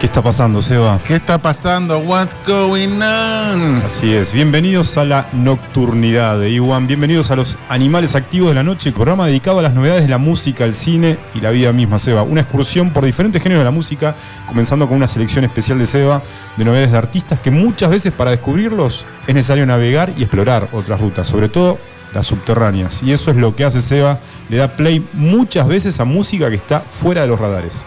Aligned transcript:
¿Qué 0.00 0.06
está 0.06 0.22
pasando, 0.22 0.62
Seba? 0.62 0.98
¿Qué 1.06 1.16
está 1.16 1.36
pasando? 1.36 1.98
What's 1.98 2.34
going 2.46 3.02
on? 3.02 3.82
Así 3.84 4.14
es, 4.14 4.32
bienvenidos 4.32 4.96
a 4.96 5.04
la 5.04 5.28
nocturnidad 5.34 6.40
de 6.40 6.48
Iwan, 6.52 6.86
bienvenidos 6.86 7.30
a 7.30 7.36
los 7.36 7.58
Animales 7.68 8.16
Activos 8.16 8.48
de 8.48 8.54
la 8.54 8.62
Noche, 8.62 8.92
programa 8.92 9.26
dedicado 9.26 9.58
a 9.58 9.62
las 9.62 9.74
novedades 9.74 10.04
de 10.04 10.08
la 10.08 10.16
música, 10.16 10.64
el 10.64 10.72
cine 10.72 11.18
y 11.34 11.42
la 11.42 11.50
vida 11.50 11.74
misma, 11.74 11.98
Seba. 11.98 12.22
Una 12.22 12.40
excursión 12.40 12.94
por 12.94 13.04
diferentes 13.04 13.42
géneros 13.42 13.60
de 13.60 13.66
la 13.66 13.72
música, 13.72 14.14
comenzando 14.46 14.88
con 14.88 14.96
una 14.96 15.06
selección 15.06 15.44
especial 15.44 15.78
de 15.78 15.84
Seba, 15.84 16.22
de 16.56 16.64
novedades 16.64 16.92
de 16.92 16.96
artistas 16.96 17.38
que 17.40 17.50
muchas 17.50 17.90
veces 17.90 18.10
para 18.14 18.30
descubrirlos 18.30 19.04
es 19.26 19.34
necesario 19.34 19.66
navegar 19.66 20.14
y 20.16 20.22
explorar 20.22 20.70
otras 20.72 20.98
rutas, 20.98 21.26
sobre 21.26 21.50
todo 21.50 21.78
las 22.14 22.24
subterráneas. 22.24 23.02
Y 23.02 23.12
eso 23.12 23.30
es 23.30 23.36
lo 23.36 23.54
que 23.54 23.64
hace 23.64 23.82
Seba, 23.82 24.18
le 24.48 24.56
da 24.56 24.68
play 24.76 25.06
muchas 25.12 25.68
veces 25.68 26.00
a 26.00 26.06
música 26.06 26.48
que 26.48 26.56
está 26.56 26.80
fuera 26.80 27.20
de 27.20 27.26
los 27.26 27.38
radares. 27.38 27.86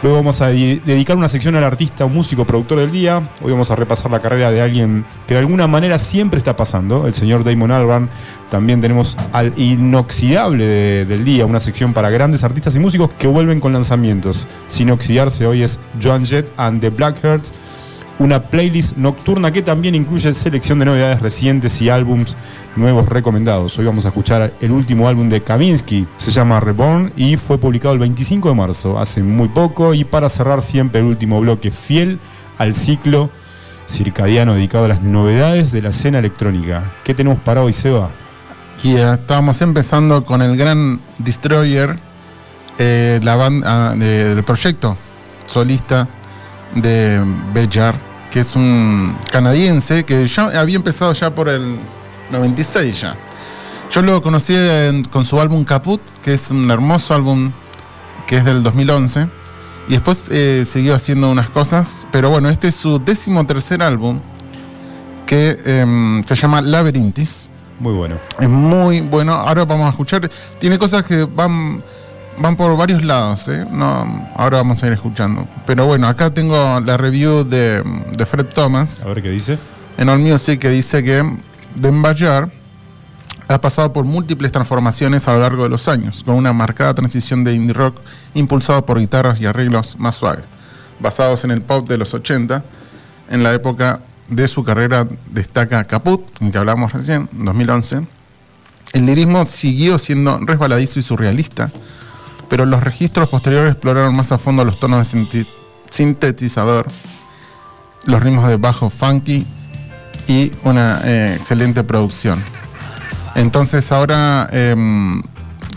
Luego 0.00 0.18
vamos 0.18 0.40
a 0.42 0.46
dedicar 0.46 1.16
una 1.16 1.28
sección 1.28 1.56
al 1.56 1.64
artista, 1.64 2.04
un 2.04 2.14
músico, 2.14 2.44
productor 2.44 2.78
del 2.78 2.92
día. 2.92 3.20
Hoy 3.42 3.50
vamos 3.50 3.72
a 3.72 3.74
repasar 3.74 4.12
la 4.12 4.20
carrera 4.20 4.52
de 4.52 4.60
alguien 4.60 5.04
que 5.26 5.34
de 5.34 5.40
alguna 5.40 5.66
manera 5.66 5.98
siempre 5.98 6.38
está 6.38 6.54
pasando, 6.54 7.08
el 7.08 7.14
señor 7.14 7.42
Damon 7.42 7.72
Albarn. 7.72 8.08
También 8.48 8.80
tenemos 8.80 9.16
al 9.32 9.52
inoxidable 9.58 11.04
del 11.04 11.24
día, 11.24 11.46
una 11.46 11.58
sección 11.58 11.94
para 11.94 12.10
grandes 12.10 12.44
artistas 12.44 12.76
y 12.76 12.78
músicos 12.78 13.12
que 13.14 13.26
vuelven 13.26 13.58
con 13.58 13.72
lanzamientos. 13.72 14.46
Sin 14.68 14.92
oxidarse, 14.92 15.48
hoy 15.48 15.64
es 15.64 15.80
Joan 16.00 16.24
Jett 16.24 16.48
and 16.56 16.80
the 16.80 16.90
Blackhearts 16.90 17.52
una 18.18 18.42
playlist 18.42 18.96
nocturna 18.96 19.52
que 19.52 19.62
también 19.62 19.94
incluye 19.94 20.34
selección 20.34 20.78
de 20.78 20.86
novedades 20.86 21.22
recientes 21.22 21.80
y 21.80 21.88
álbums 21.88 22.36
nuevos 22.74 23.08
recomendados. 23.08 23.78
Hoy 23.78 23.86
vamos 23.86 24.04
a 24.06 24.08
escuchar 24.08 24.52
el 24.60 24.72
último 24.72 25.08
álbum 25.08 25.28
de 25.28 25.42
Kavinsky, 25.42 26.06
se 26.16 26.30
llama 26.30 26.60
Reborn 26.60 27.12
y 27.16 27.36
fue 27.36 27.58
publicado 27.58 27.94
el 27.94 28.00
25 28.00 28.48
de 28.48 28.54
marzo, 28.54 28.98
hace 28.98 29.22
muy 29.22 29.48
poco. 29.48 29.94
Y 29.94 30.04
para 30.04 30.28
cerrar 30.28 30.62
siempre 30.62 31.00
el 31.00 31.06
último 31.06 31.40
bloque, 31.40 31.70
fiel 31.70 32.18
al 32.58 32.74
ciclo 32.74 33.30
circadiano 33.86 34.54
dedicado 34.54 34.84
a 34.84 34.88
las 34.88 35.02
novedades 35.02 35.70
de 35.72 35.82
la 35.82 35.90
escena 35.90 36.18
electrónica. 36.18 36.92
¿Qué 37.04 37.14
tenemos 37.14 37.38
para 37.40 37.62
hoy, 37.62 37.72
Seba? 37.72 38.10
Y 38.82 38.96
estábamos 38.96 39.60
empezando 39.62 40.24
con 40.24 40.42
el 40.42 40.56
gran 40.56 41.00
Destroyer, 41.18 41.96
eh, 42.78 43.18
la 43.22 43.36
banda 43.36 43.90
ah, 43.90 43.96
del 43.96 44.44
proyecto 44.44 44.96
solista 45.46 46.06
de 46.74 47.20
Bejar 47.52 48.07
que 48.30 48.40
es 48.40 48.54
un 48.56 49.16
canadiense 49.30 50.04
que 50.04 50.26
ya 50.26 50.60
había 50.60 50.76
empezado 50.76 51.12
ya 51.12 51.34
por 51.34 51.48
el 51.48 51.78
96 52.30 53.00
ya. 53.00 53.16
Yo 53.90 54.02
lo 54.02 54.20
conocí 54.20 54.54
con 55.10 55.24
su 55.24 55.40
álbum 55.40 55.64
Caput, 55.64 56.00
que 56.22 56.34
es 56.34 56.50
un 56.50 56.70
hermoso 56.70 57.14
álbum 57.14 57.52
que 58.26 58.36
es 58.36 58.44
del 58.44 58.62
2011. 58.62 59.28
Y 59.88 59.92
después 59.92 60.28
eh, 60.30 60.66
siguió 60.70 60.94
haciendo 60.94 61.30
unas 61.30 61.48
cosas. 61.48 62.06
Pero 62.12 62.28
bueno, 62.28 62.50
este 62.50 62.68
es 62.68 62.74
su 62.74 62.98
décimo 62.98 63.46
tercer 63.46 63.82
álbum 63.82 64.20
que 65.26 65.58
em, 65.64 66.22
se 66.24 66.34
llama 66.34 66.60
Labyrinthis. 66.60 67.48
Muy 67.80 67.94
bueno. 67.94 68.18
Es 68.38 68.48
muy 68.48 69.00
bueno. 69.00 69.32
Ahora 69.32 69.64
vamos 69.64 69.86
a 69.86 69.90
escuchar. 69.90 70.28
Tiene 70.58 70.78
cosas 70.78 71.04
que 71.04 71.24
van 71.24 71.82
van 72.40 72.56
por 72.56 72.76
varios 72.76 73.04
lados, 73.04 73.48
¿eh? 73.48 73.66
No, 73.70 74.28
ahora 74.36 74.58
vamos 74.58 74.82
a 74.82 74.86
ir 74.86 74.92
escuchando. 74.92 75.46
Pero 75.66 75.86
bueno, 75.86 76.06
acá 76.06 76.30
tengo 76.30 76.80
la 76.80 76.96
review 76.96 77.44
de, 77.44 77.82
Fred 78.26 78.46
Thomas. 78.46 79.02
A 79.04 79.08
ver 79.08 79.22
qué 79.22 79.30
dice. 79.30 79.58
En 79.96 80.08
All 80.08 80.20
Music 80.20 80.60
que 80.60 80.70
dice 80.70 81.02
que 81.02 81.22
Den 81.74 82.02
Bayard 82.02 82.50
ha 83.48 83.60
pasado 83.60 83.92
por 83.92 84.04
múltiples 84.04 84.52
transformaciones 84.52 85.26
a 85.26 85.32
lo 85.32 85.40
largo 85.40 85.62
de 85.64 85.70
los 85.70 85.88
años, 85.88 86.22
con 86.22 86.34
una 86.34 86.52
marcada 86.52 86.94
transición 86.94 87.44
de 87.44 87.54
indie 87.54 87.72
rock 87.72 87.98
impulsado 88.34 88.84
por 88.84 88.98
guitarras 88.98 89.40
y 89.40 89.46
arreglos 89.46 89.98
más 89.98 90.16
suaves, 90.16 90.44
basados 91.00 91.44
en 91.44 91.50
el 91.50 91.62
pop 91.62 91.88
de 91.88 91.98
los 91.98 92.12
80. 92.12 92.62
En 93.30 93.42
la 93.42 93.52
época 93.52 94.00
de 94.28 94.46
su 94.48 94.62
carrera 94.64 95.06
destaca 95.30 95.84
Caput, 95.84 96.22
en 96.40 96.52
que 96.52 96.58
hablamos 96.58 96.92
recién, 96.92 97.28
2011. 97.32 98.06
El 98.92 99.06
lirismo 99.06 99.44
siguió 99.44 99.98
siendo 99.98 100.38
resbaladizo 100.40 100.98
y 100.98 101.02
surrealista, 101.02 101.70
pero 102.48 102.66
los 102.66 102.82
registros 102.82 103.28
posteriores 103.28 103.72
exploraron 103.72 104.16
más 104.16 104.32
a 104.32 104.38
fondo 104.38 104.64
los 104.64 104.78
tonos 104.78 105.12
de 105.12 105.46
sintetizador, 105.90 106.86
los 108.04 108.22
ritmos 108.22 108.48
de 108.48 108.56
bajo 108.56 108.90
funky 108.90 109.46
y 110.26 110.52
una 110.64 111.00
eh, 111.04 111.36
excelente 111.38 111.82
producción. 111.84 112.42
Entonces 113.34 113.90
ahora, 113.92 114.48
em, 114.52 115.22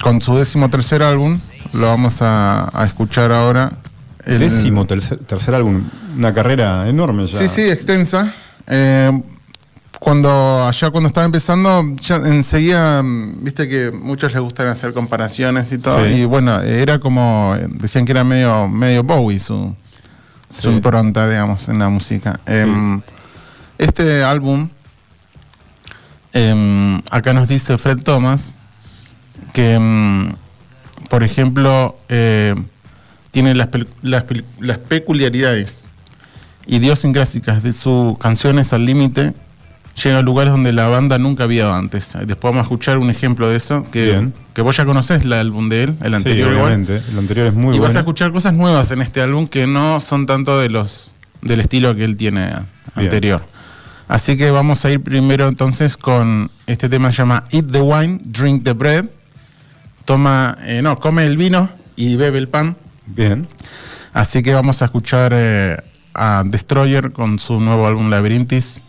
con 0.02 0.22
su 0.22 0.36
décimo 0.36 0.70
tercer 0.70 1.04
álbum, 1.04 1.38
lo 1.74 1.88
vamos 1.88 2.18
a, 2.22 2.70
escuchar 2.86 3.32
ahora. 3.32 3.74
El 4.26 4.40
décimo 4.40 4.86
tercer, 4.86 5.56
álbum, 5.56 5.84
una 6.18 6.34
carrera 6.34 6.88
enorme 6.88 7.26
ya. 7.26 7.40
Sí, 7.40 7.48
sí, 7.48 7.62
extensa. 7.64 8.34
Eh, 8.68 9.12
cuando 10.02 10.66
allá 10.68 10.90
cuando 10.90 11.10
estaba 11.10 11.28
empezando, 11.28 11.94
ya 11.98 12.16
enseguida, 12.16 13.04
viste 13.04 13.70
que 13.70 13.92
muchos 13.92 14.34
les 14.34 14.42
gustan 14.42 14.68
hacer 14.70 14.94
comparaciones 14.94 15.72
y 15.72 15.78
todo. 15.78 16.10
Y 16.10 16.26
bueno, 16.26 16.60
era 16.60 16.98
como, 16.98 17.56
decían 17.70 18.04
que 18.06 18.12
era 18.14 18.24
medio, 18.24 18.68
medio 18.68 19.04
Bowie 19.04 19.38
su, 19.38 19.76
su 20.50 20.72
impronta, 20.72 21.30
digamos, 21.30 21.70
en 21.70 21.78
la 21.78 21.90
música. 21.90 22.40
Em, 22.48 23.00
este 23.78 24.24
álbum, 24.24 24.70
em, 26.34 27.00
acá 27.12 27.34
nos 27.34 27.48
dice 27.48 27.78
Fred 27.78 28.00
Thomas, 28.00 28.58
que, 29.54 29.76
em, 29.76 30.34
por 31.12 31.22
ejemplo, 31.22 31.96
eh, 32.10 32.56
tiene 33.30 33.54
las, 33.54 33.70
las, 34.02 34.26
las 34.60 34.78
peculiaridades 34.80 35.86
idiosincrásicas 36.66 37.62
de 37.62 37.74
sus 37.74 38.18
canciones 38.18 38.74
al 38.74 38.84
límite 38.84 39.36
llega 39.96 40.20
a 40.20 40.22
lugares 40.22 40.52
donde 40.52 40.74
la 40.74 40.88
banda 40.88 41.18
nunca 41.18 41.44
había 41.44 41.76
antes. 41.76 42.14
Después 42.14 42.52
vamos 42.52 42.60
a 42.60 42.64
escuchar 42.64 42.98
un 42.98 43.10
ejemplo 43.10 43.50
de 43.50 43.58
eso, 43.58 43.86
que, 43.92 44.30
que 44.54 44.62
vos 44.62 44.76
ya 44.76 44.86
conocés 44.86 45.24
el 45.24 45.34
álbum 45.34 45.70
de 45.70 45.84
él, 45.84 45.96
el 46.04 46.14
anterior 46.14 46.54
obviamente. 46.54 47.02
El 47.12 47.20
anterior 47.20 47.48
es 47.48 47.54
muy 47.54 47.64
bueno. 47.64 47.78
Y 47.78 47.80
vas 47.80 47.96
a 47.96 48.00
escuchar 48.00 48.32
cosas 48.32 48.54
nuevas 48.54 48.92
en 48.92 49.02
este 49.02 49.22
álbum 49.22 49.48
que 49.48 49.68
no 49.68 50.00
son 50.00 50.26
tanto 50.26 50.60
de 50.60 50.70
los 50.70 51.12
del 51.42 51.60
estilo 51.60 51.96
que 51.96 52.04
él 52.04 52.18
tiene 52.18 52.52
anterior. 52.96 53.44
Así 54.08 54.38
que 54.38 54.52
vamos 54.52 54.84
a 54.84 54.92
ir 54.92 55.02
primero 55.02 55.48
entonces 55.48 55.96
con 55.96 56.52
este 56.68 56.90
tema 56.90 57.08
que 57.10 57.16
se 57.16 57.22
llama 57.22 57.44
Eat 57.52 57.72
the 57.72 57.82
Wine, 57.82 58.20
Drink 58.24 58.64
the 58.64 58.74
Bread. 58.74 59.06
Toma, 60.06 60.58
eh, 60.64 60.82
no, 60.82 61.00
come 61.00 61.26
el 61.26 61.38
vino 61.38 61.70
y 61.96 62.18
bebe 62.18 62.38
el 62.38 62.50
pan. 62.50 62.76
Bien. 63.06 63.48
Así 64.14 64.44
que 64.44 64.54
vamos 64.54 64.82
a 64.82 64.86
escuchar 64.86 65.32
eh, 65.34 65.78
a 66.14 66.44
Destroyer 66.46 67.12
con 67.14 67.40
su 67.40 67.62
nuevo 67.62 67.88
álbum 67.88 68.10
Labyrinthis. 68.10 68.84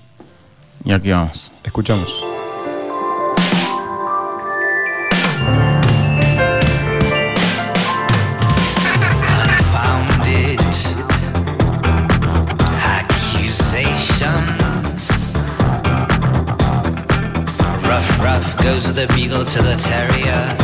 Y 0.84 0.92
aquí 0.92 1.10
vamos. 1.10 1.50
Escuchamos. 1.64 2.24
Rough, 17.88 18.24
rough 18.24 18.56
goes 18.62 18.94
the 18.94 19.06
beagle 19.14 19.44
to 19.44 19.62
the 19.62 19.76
terrier. 19.76 20.61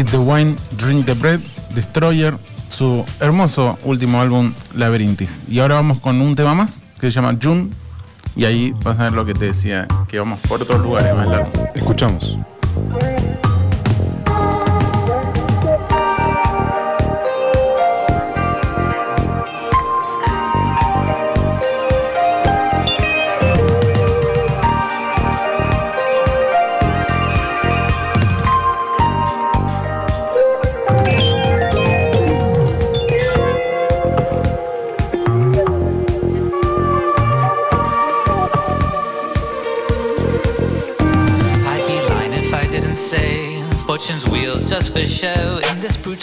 Eat 0.00 0.12
the 0.12 0.16
Wine, 0.16 0.56
Drink 0.78 1.04
the 1.04 1.12
Bread, 1.12 1.40
Destroyer, 1.74 2.34
su 2.70 3.04
hermoso 3.20 3.76
último 3.84 4.22
álbum 4.22 4.54
Labyrinthis. 4.74 5.44
Y 5.46 5.58
ahora 5.58 5.74
vamos 5.74 6.00
con 6.00 6.22
un 6.22 6.34
tema 6.34 6.54
más 6.54 6.84
que 6.98 7.08
se 7.08 7.10
llama 7.10 7.36
June. 7.40 7.68
Y 8.34 8.46
ahí 8.46 8.74
vas 8.82 8.98
a 8.98 9.04
ver 9.04 9.12
lo 9.12 9.26
que 9.26 9.34
te 9.34 9.44
decía, 9.44 9.86
que 10.08 10.18
vamos 10.18 10.40
por 10.48 10.62
otros 10.62 10.80
lugares 10.80 11.14
más 11.14 11.28
largos. 11.28 11.52
Escuchamos. 11.74 12.38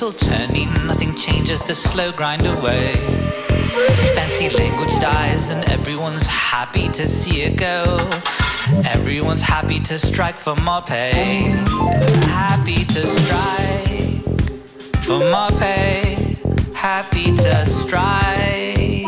In 0.08 0.14
turning, 0.14 0.72
nothing 0.88 1.14
changes 1.16 1.60
the 1.68 1.76
slow 1.76 2.14
grind 2.14 2.48
away. 2.48 2.94
Fancy 4.16 4.50
language 4.50 4.98
dies, 5.00 5.50
and 5.50 5.70
everyone's 5.70 6.26
happy 6.26 6.88
to 6.90 7.06
see 7.06 7.42
it 7.42 7.58
go. 7.58 7.98
Everyone's 8.86 9.42
happy 9.42 9.82
to 9.82 9.98
strike 10.00 10.36
for 10.36 10.56
more 10.64 10.82
pay. 10.82 11.54
Happy 12.24 12.86
to 12.86 13.06
strike 13.06 14.24
for 15.04 15.20
more 15.20 15.52
pay. 15.60 16.16
Happy 16.74 17.36
to 17.36 17.66
strike. 17.66 19.08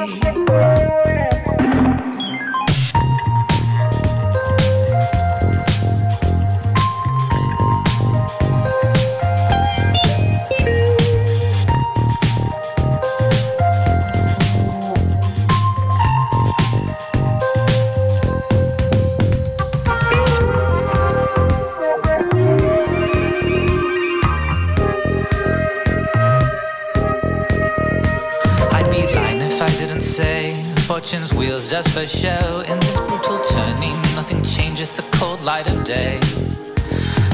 For 32.00 32.08
show. 32.08 32.62
In 32.62 32.80
this 32.80 32.98
brutal 33.00 33.40
turning, 33.40 33.96
nothing 34.16 34.42
changes 34.44 34.96
the 34.96 35.18
cold 35.18 35.42
light 35.42 35.68
of 35.70 35.84
day. 35.84 36.20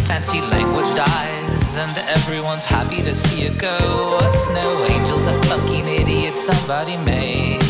Fancy 0.07 0.41
language 0.41 0.89
dies, 0.95 1.77
and 1.77 1.95
everyone's 2.09 2.65
happy 2.65 2.97
to 2.97 3.13
see 3.13 3.43
it 3.43 3.59
go. 3.59 3.77
A 4.21 4.29
snow 4.29 4.83
angel's 4.85 5.27
a 5.27 5.33
fucking 5.45 5.85
idiot 5.85 6.35
somebody 6.35 6.97
made. 7.05 7.61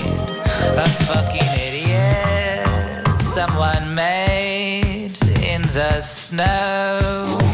A 0.78 0.88
fucking 1.08 1.52
idiot 1.68 2.66
someone 3.22 3.94
made 3.94 5.18
in 5.44 5.64
the 5.74 6.00
snow. 6.00 7.45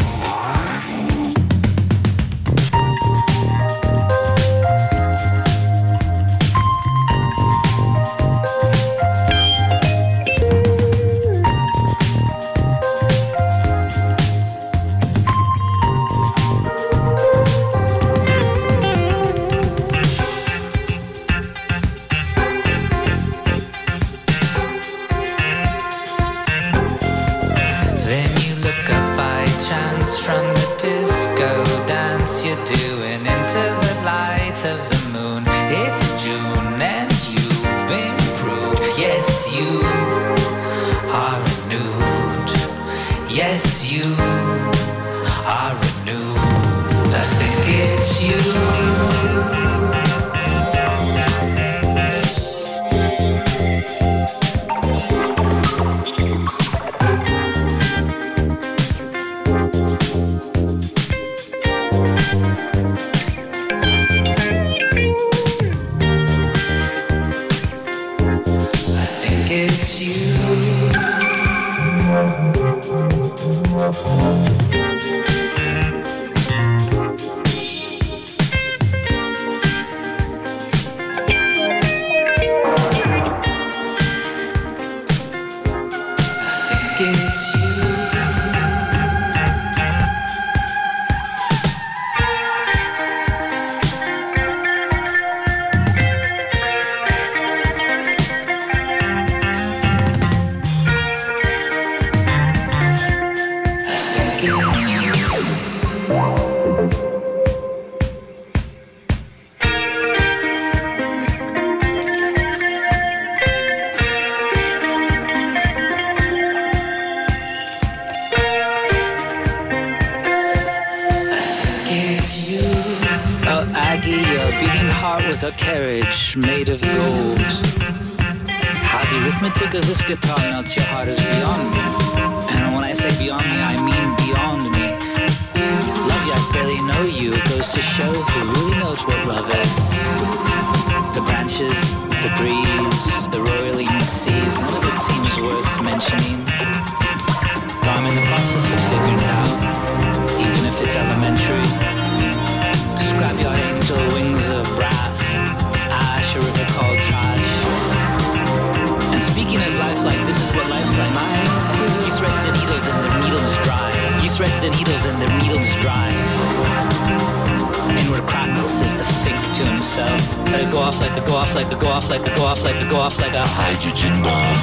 Himself. 169.91 170.47
Let 170.51 170.61
it 170.63 170.71
go 170.71 170.79
off 170.79 170.99
like 171.01 171.11
a 171.21 171.25
go 171.27 171.35
off 171.35 171.53
like 171.55 171.67
a 171.71 171.79
go 171.79 171.87
off 171.89 172.09
like 172.09 172.21
a 172.21 172.35
go 172.35 172.45
off 172.45 172.63
like 172.63 172.75
a 172.75 172.89
go 172.89 172.97
off 172.97 173.19
like 173.19 173.33
a 173.33 173.45
hydrogen 173.45 174.23
bomb. 174.23 174.57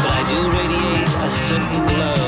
But 0.00 0.12
I 0.16 0.22
do 0.32 0.38
radiate 0.56 1.10
a 1.20 1.28
certain 1.28 1.80
glow. 1.92 2.20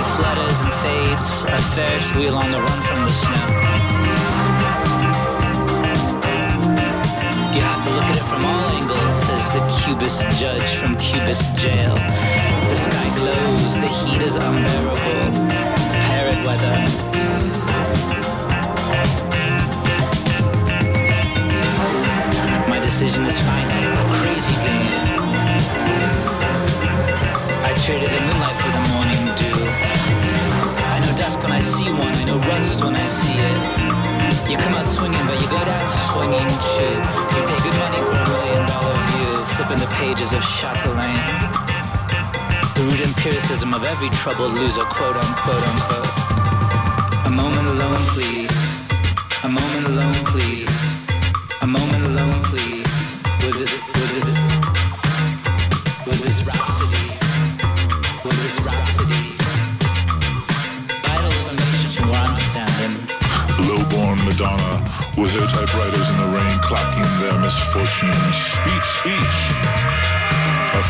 It 0.00 0.06
flutters 0.16 0.58
and 0.64 0.72
fades, 0.80 1.30
a 1.44 1.60
Ferris 1.74 2.08
wheel 2.16 2.36
on 2.36 2.48
the 2.52 2.60
run 2.60 2.80
from 2.88 3.00
the 3.04 3.12
snow. 3.20 3.46
You 7.54 7.60
have 7.60 7.82
to 7.84 7.90
look 7.90 8.08
at 8.08 8.16
it 8.16 8.26
from 8.32 8.42
all 8.44 8.66
angles, 8.80 9.14
says 9.26 9.44
the 9.52 9.62
cubist 9.84 10.24
judge 10.40 10.70
from 10.80 10.96
cubist 10.96 11.44
jail. 11.56 11.94
The 12.70 12.76
sky 12.76 13.08
glows, 13.18 13.72
the 13.84 13.90
heat 14.00 14.22
is 14.22 14.36
unbearable. 14.36 15.20
Parrot 16.08 16.40
weather. 16.46 17.29
Decision 23.00 23.24
is 23.24 23.38
final, 23.48 23.80
a 23.96 24.04
crazy 24.20 24.52
game. 24.60 24.92
I 27.64 27.72
traded 27.80 28.12
a 28.12 28.20
moonlight 28.28 28.56
for 28.60 28.70
the 28.76 28.82
morning 28.92 29.24
dew. 29.40 29.56
I 30.92 31.00
know 31.00 31.16
dusk 31.16 31.40
when 31.40 31.50
I 31.50 31.60
see 31.60 31.88
one, 31.88 32.12
I 32.20 32.24
know 32.28 32.36
rust 32.52 32.84
when 32.84 32.92
I 32.92 33.06
see 33.08 33.40
it. 33.40 34.52
You 34.52 34.58
come 34.60 34.74
out 34.76 34.84
swinging, 34.84 35.24
but 35.24 35.40
you 35.40 35.48
go 35.48 35.64
down 35.64 35.88
swinging 36.12 36.52
too. 36.76 36.92
You 37.32 37.40
pay 37.48 37.60
good 37.64 37.76
money 37.80 38.00
for 38.04 38.20
a 38.20 38.26
million 38.36 38.68
dollar 38.68 38.96
view, 39.08 39.32
flipping 39.56 39.80
the 39.80 39.90
pages 39.96 40.36
of 40.36 40.44
Chatelaine. 40.44 41.24
The 42.76 42.84
root 42.84 43.00
empiricism 43.00 43.72
of 43.72 43.82
every 43.82 44.10
troubled 44.20 44.52
loser, 44.52 44.84
quote 44.84 45.16
unquote 45.16 45.64
unquote. 45.72 47.24
A 47.24 47.30
moment 47.32 47.66
alone, 47.66 48.04
please. 48.12 48.49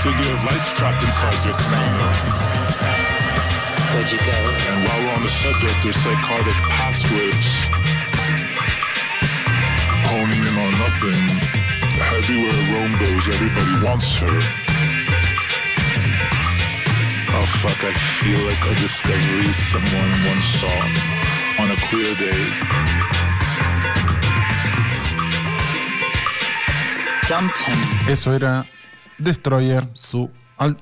Figure 0.00 0.32
of 0.32 0.42
light's 0.44 0.72
trapped 0.72 1.02
inside 1.04 1.36
your 1.44 1.52
corner. 1.60 2.12
Where'd 3.92 4.08
you 4.08 4.16
go? 4.16 4.38
And 4.72 4.78
while 4.88 5.00
we're 5.04 5.12
on 5.12 5.22
the 5.22 5.28
subject 5.28 5.76
of 5.84 5.92
psychotic 5.92 6.56
passwords, 6.72 7.48
honing 10.08 10.40
in 10.40 10.56
on 10.56 10.72
nothing, 10.80 11.20
everywhere 12.16 12.60
Rome 12.72 12.94
goes, 12.96 13.28
everybody 13.28 13.74
wants 13.84 14.16
her. 14.24 14.36
Oh 17.36 17.46
fuck, 17.60 17.80
I 17.84 17.92
feel 18.24 18.40
like 18.48 18.62
a 18.72 18.80
discovery 18.80 19.52
someone 19.52 20.12
once 20.24 20.48
saw 20.64 20.80
on 21.60 21.68
a 21.68 21.78
clear 21.92 22.14
day. 22.16 22.42
Dump 27.28 27.52
him. 27.52 28.08
Eso 28.08 28.32
era 28.32 28.64
Destroyer, 29.20 29.88
su 29.94 30.30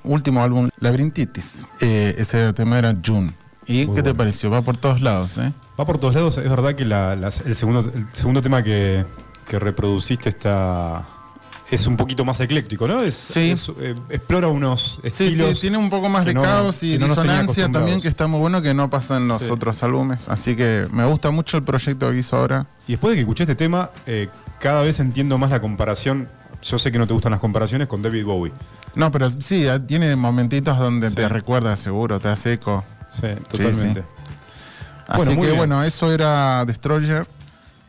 último 0.04 0.42
álbum, 0.42 0.68
Labyrinthitis. 0.80 1.66
Eh, 1.80 2.14
ese 2.18 2.52
tema 2.52 2.78
era 2.78 2.94
June. 3.04 3.32
¿Y 3.66 3.86
Muy 3.86 3.96
qué 3.96 4.02
te 4.02 4.14
pareció? 4.14 4.50
Va 4.50 4.62
por 4.62 4.76
todos 4.76 5.00
lados, 5.02 5.36
¿eh? 5.38 5.52
Va 5.78 5.84
por 5.84 5.98
todos 5.98 6.14
lados. 6.14 6.38
Es 6.38 6.48
verdad 6.48 6.74
que 6.74 6.84
la- 6.84 7.12
el, 7.12 7.54
segundo, 7.54 7.80
el 7.94 8.08
segundo 8.12 8.40
tema 8.40 8.62
que, 8.62 9.04
que 9.48 9.58
reproduciste 9.58 10.28
está. 10.30 11.06
Es 11.70 11.86
un 11.86 11.98
poquito 11.98 12.24
más 12.24 12.40
ecléctico, 12.40 12.88
¿no? 12.88 13.00
Es, 13.02 13.12
Sí. 13.14 13.50
es, 13.50 13.70
eh, 13.78 13.94
explora 14.08 14.48
unos 14.48 15.00
Sí, 15.02 15.08
estilos. 15.08 15.50
sí, 15.56 15.60
tiene 15.60 15.76
un 15.76 15.90
poco 15.90 16.08
más 16.08 16.24
de 16.24 16.32
no- 16.32 16.40
caos 16.40 16.82
y 16.82 16.96
disonancia 16.96 17.68
también, 17.70 18.00
que 18.00 18.08
está 18.08 18.26
muy 18.26 18.40
bueno, 18.40 18.62
que 18.62 18.72
no 18.72 18.88
pasa 18.88 19.18
en 19.18 19.28
los 19.28 19.42
Sí. 19.42 19.50
otros 19.50 19.82
álbumes. 19.82 20.30
Así 20.30 20.56
que 20.56 20.88
me 20.90 21.04
gusta 21.04 21.30
mucho 21.30 21.58
el 21.58 21.64
proyecto 21.64 22.10
que 22.10 22.16
hizo 22.20 22.38
ahora. 22.38 22.66
Y 22.86 22.92
después 22.92 23.10
de 23.10 23.16
que 23.16 23.20
escuché 23.20 23.42
este 23.44 23.54
tema, 23.54 23.90
eh, 24.06 24.30
cada 24.60 24.80
vez 24.80 24.98
entiendo 24.98 25.36
más 25.36 25.50
la 25.50 25.60
comparación. 25.60 26.26
Yo 26.62 26.78
sé 26.78 26.90
que 26.90 26.98
no 26.98 27.06
te 27.06 27.12
gustan 27.12 27.30
las 27.32 27.40
comparaciones 27.40 27.86
con 27.88 28.02
David 28.02 28.24
Bowie. 28.24 28.52
No, 28.94 29.10
pero 29.12 29.30
sí, 29.30 29.66
eh, 29.66 29.78
tiene 29.80 30.16
momentitos 30.16 30.78
donde 30.78 31.08
Sí. 31.10 31.16
te 31.16 31.28
recuerda, 31.28 31.76
seguro, 31.76 32.18
te 32.20 32.28
hace 32.28 32.54
eco. 32.54 32.84
Sí, 33.12 33.28
totalmente. 33.48 34.04
Así 35.06 35.16
Bueno, 35.16 35.30
muy 35.32 35.40
que 35.42 35.46
bien. 35.46 35.56
bueno, 35.56 35.82
eso 35.84 36.12
era 36.12 36.64
Destroyer. 36.66 37.26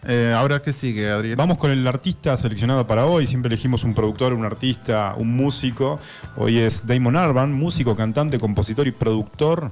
Eh, 0.07 0.33
ahora, 0.35 0.61
¿qué 0.61 0.71
sigue, 0.71 1.09
Adriel? 1.09 1.35
Vamos 1.35 1.57
con 1.57 1.71
el 1.71 1.85
artista 1.85 2.37
seleccionado 2.37 2.87
para 2.87 3.05
hoy. 3.05 3.25
Siempre 3.25 3.47
elegimos 3.49 3.83
un 3.83 3.93
productor, 3.93 4.33
un 4.33 4.45
artista, 4.45 5.13
un 5.17 5.35
músico. 5.35 5.99
Hoy 6.37 6.59
es 6.59 6.87
Damon 6.87 7.17
Albarn, 7.17 7.51
músico, 7.51 7.95
cantante, 7.97 8.37
compositor 8.39 8.87
y 8.87 8.91
productor 8.91 9.71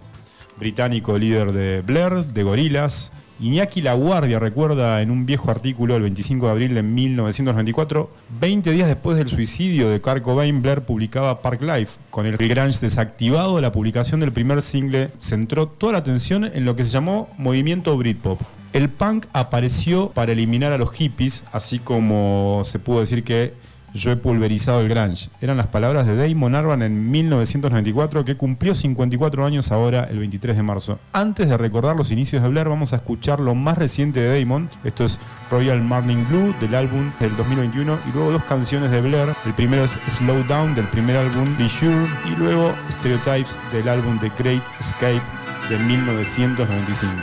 británico, 0.58 1.18
líder 1.18 1.54
de 1.54 1.82
Blair, 1.82 2.26
de 2.26 2.44
Gorillaz. 2.44 3.12
Iñaki 3.40 3.84
La 3.84 3.94
Guardia 3.94 4.40
recuerda 4.40 5.00
en 5.04 5.12
un 5.12 5.28
viejo 5.28 5.52
artículo 5.52 5.96
el 5.96 6.02
25 6.02 6.48
de 6.48 6.52
abril 6.52 6.74
de 6.74 6.82
1994, 6.82 8.10
20 8.40 8.72
días 8.72 8.88
después 8.88 9.16
del 9.16 9.30
suicidio 9.30 9.90
de 9.90 10.02
Kurt 10.02 10.24
Cobain, 10.24 10.64
Blair 10.64 10.82
publicaba 10.82 11.40
Park 11.44 11.62
Life. 11.62 12.00
Con 12.10 12.26
el 12.26 12.36
grunge 12.36 12.80
desactivado, 12.82 13.62
la 13.62 13.72
publicación 13.72 14.22
del 14.22 14.32
primer 14.32 14.64
single 14.64 15.12
centró 15.20 15.68
toda 15.68 15.94
la 15.94 16.00
atención 16.00 16.46
en 16.46 16.66
lo 16.66 16.76
que 16.76 16.84
se 16.84 16.90
llamó 16.90 17.30
movimiento 17.38 17.96
Britpop. 17.96 18.42
El 18.74 18.90
punk 18.90 19.28
apareció 19.34 20.10
para 20.10 20.32
eliminar 20.32 20.72
a 20.72 20.80
los 20.80 20.92
hippies, 20.92 21.44
así 21.52 21.78
como 21.78 22.64
se 22.66 22.80
pudo 22.80 23.02
decir 23.02 23.24
que 23.24 23.54
yo 23.94 24.12
he 24.12 24.16
pulverizado 24.16 24.82
el 24.82 24.90
grunge. 24.90 25.30
Eran 25.42 25.58
las 25.58 25.68
palabras 25.68 26.08
de 26.08 26.16
Damon 26.16 26.56
Albarn 26.56 26.82
en 26.82 27.10
1994, 27.10 28.26
que 28.26 28.36
cumplió 28.36 28.76
54 28.76 29.46
años 29.46 29.72
ahora, 29.72 30.06
el 30.06 30.20
23 30.20 30.56
de 30.56 30.64
marzo. 30.64 31.00
Antes 31.14 31.50
de 31.50 31.58
recordar 31.58 31.96
los 31.96 32.12
inicios 32.12 32.42
de 32.42 32.50
Blair, 32.50 32.70
vamos 32.70 32.94
a 32.94 32.98
escuchar 32.98 33.40
lo 33.40 33.56
más 33.56 33.78
reciente 33.78 34.20
de 34.20 34.40
Damon. 34.40 34.70
Esto 34.84 35.06
es 35.06 35.20
Royal 35.50 35.82
Morning 35.82 36.26
Blue, 36.30 36.54
del 36.60 36.76
álbum 36.76 37.12
del 37.20 37.36
2021, 37.36 37.98
y 38.08 38.12
luego 38.14 38.32
dos 38.32 38.44
canciones 38.44 38.92
de 38.92 39.02
Blair. 39.02 39.30
El 39.46 39.54
primero 39.54 39.84
es 39.84 39.98
Slow 40.10 40.44
Down, 40.44 40.76
del 40.76 40.86
primer 40.86 41.18
álbum 41.18 41.58
Be 41.58 41.70
Sure, 41.70 42.08
y 42.26 42.36
luego 42.38 42.74
Stereotypes, 42.92 43.58
del 43.72 43.88
álbum 43.90 44.20
The 44.20 44.32
Great 44.38 44.64
Escape, 44.80 45.22
de 45.70 45.78
1995. 45.78 47.14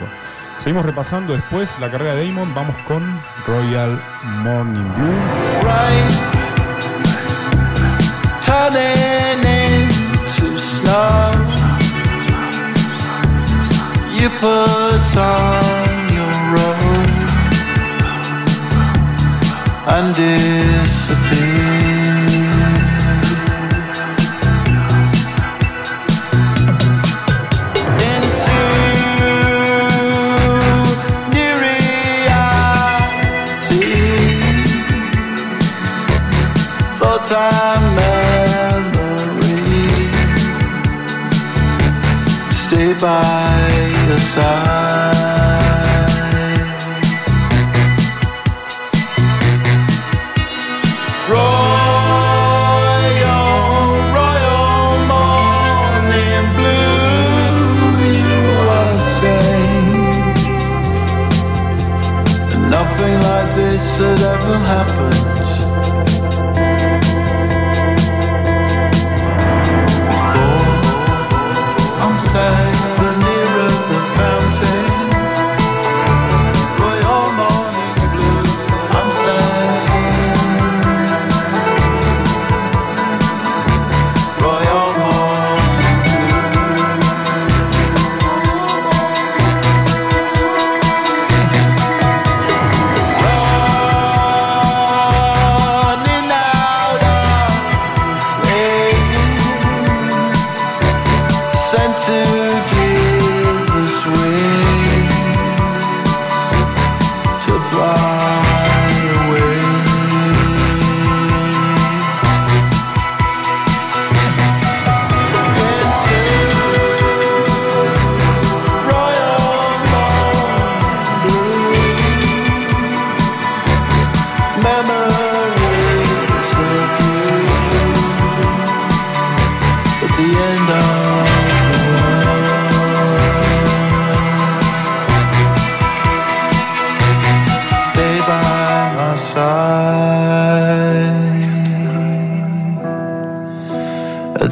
Seguimos 0.59 0.87
repasando 0.87 1.35
después 1.35 1.79
la 1.81 1.91
carrera 1.91 2.15
de 2.15 2.27
Damon. 2.27 2.55
Vamos 2.55 2.77
con 2.87 3.03
Royal 3.47 4.01
Morning 4.43 4.89
Blue. 4.97 6.44
Snow. 10.95 11.33
You 14.19 14.29
put 14.41 15.17
on 15.19 16.09
your 16.17 16.35
robe 16.55 17.19
and 19.95 20.15
disappear. 20.15 21.14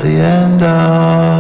The 0.03 0.09
end 0.09 0.63
of 0.65 1.32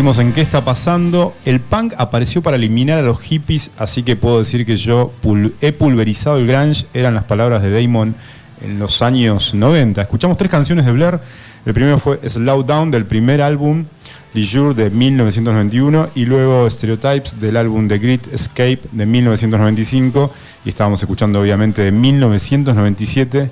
En 0.00 0.32
qué 0.32 0.40
está 0.40 0.64
pasando. 0.64 1.34
El 1.44 1.60
punk 1.60 1.92
apareció 1.98 2.40
para 2.40 2.56
eliminar 2.56 2.98
a 2.98 3.02
los 3.02 3.20
hippies, 3.20 3.70
así 3.76 4.02
que 4.02 4.16
puedo 4.16 4.38
decir 4.38 4.64
que 4.64 4.78
yo 4.78 5.12
he 5.60 5.72
pulverizado 5.72 6.38
el 6.38 6.46
grunge, 6.46 6.86
eran 6.94 7.14
las 7.14 7.24
palabras 7.24 7.62
de 7.62 7.70
Damon 7.70 8.14
en 8.62 8.78
los 8.78 9.02
años 9.02 9.52
90. 9.52 10.00
Escuchamos 10.00 10.38
tres 10.38 10.50
canciones 10.50 10.86
de 10.86 10.92
Blair. 10.92 11.20
El 11.66 11.74
primero 11.74 11.98
fue 11.98 12.18
Slow 12.26 12.62
Down 12.62 12.90
del 12.90 13.04
primer 13.04 13.42
álbum, 13.42 13.84
Leisure 14.32 14.72
de 14.72 14.88
1991, 14.88 16.08
y 16.14 16.24
luego 16.24 16.68
Stereotypes 16.70 17.38
del 17.38 17.58
álbum 17.58 17.86
The 17.86 17.98
Great 17.98 18.26
Escape 18.32 18.80
de 18.92 19.04
1995. 19.04 20.32
Y 20.64 20.70
estábamos 20.70 21.02
escuchando 21.02 21.42
obviamente 21.42 21.82
de 21.82 21.92
1997 21.92 23.50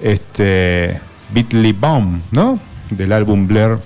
este 0.00 1.00
Beatley 1.34 1.72
Bomb, 1.72 2.20
¿no? 2.30 2.60
Del 2.88 3.12
álbum 3.12 3.48
Blair 3.48 3.78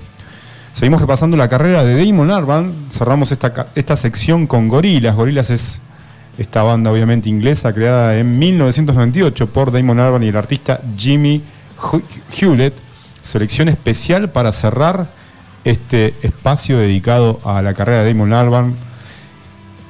Seguimos 0.76 1.00
repasando 1.00 1.38
la 1.38 1.48
carrera 1.48 1.84
de 1.84 2.04
Damon 2.04 2.30
Albarn. 2.30 2.88
Cerramos 2.90 3.32
esta, 3.32 3.68
esta 3.74 3.96
sección 3.96 4.46
con 4.46 4.68
Gorillaz. 4.68 5.16
Gorillaz 5.16 5.48
es 5.48 5.80
esta 6.36 6.62
banda 6.64 6.92
obviamente 6.92 7.30
inglesa 7.30 7.72
creada 7.72 8.18
en 8.18 8.38
1998 8.38 9.46
por 9.46 9.72
Damon 9.72 10.00
Albarn 10.00 10.24
y 10.24 10.28
el 10.28 10.36
artista 10.36 10.82
Jimmy 10.94 11.42
Hewlett. 12.38 12.74
Selección 13.22 13.70
especial 13.70 14.30
para 14.32 14.52
cerrar 14.52 15.06
este 15.64 16.14
espacio 16.20 16.76
dedicado 16.76 17.40
a 17.42 17.62
la 17.62 17.72
carrera 17.72 18.02
de 18.02 18.12
Damon 18.12 18.34
Albarn. 18.34 18.74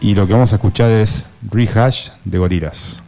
Y 0.01 0.15
lo 0.15 0.29
que 0.29 0.35
vamos 0.35 0.53
a 0.53 0.55
escuchar 0.55 0.89
es 0.93 1.25
Rehash 1.51 2.11
de 2.25 2.39
Gorillaz. 2.39 3.06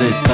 said 0.00 0.29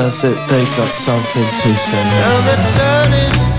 does 0.00 0.24
it. 0.24 0.34
they've 0.48 0.76
got 0.78 0.88
something 0.88 1.44
to 1.44 1.74
say. 1.74 3.49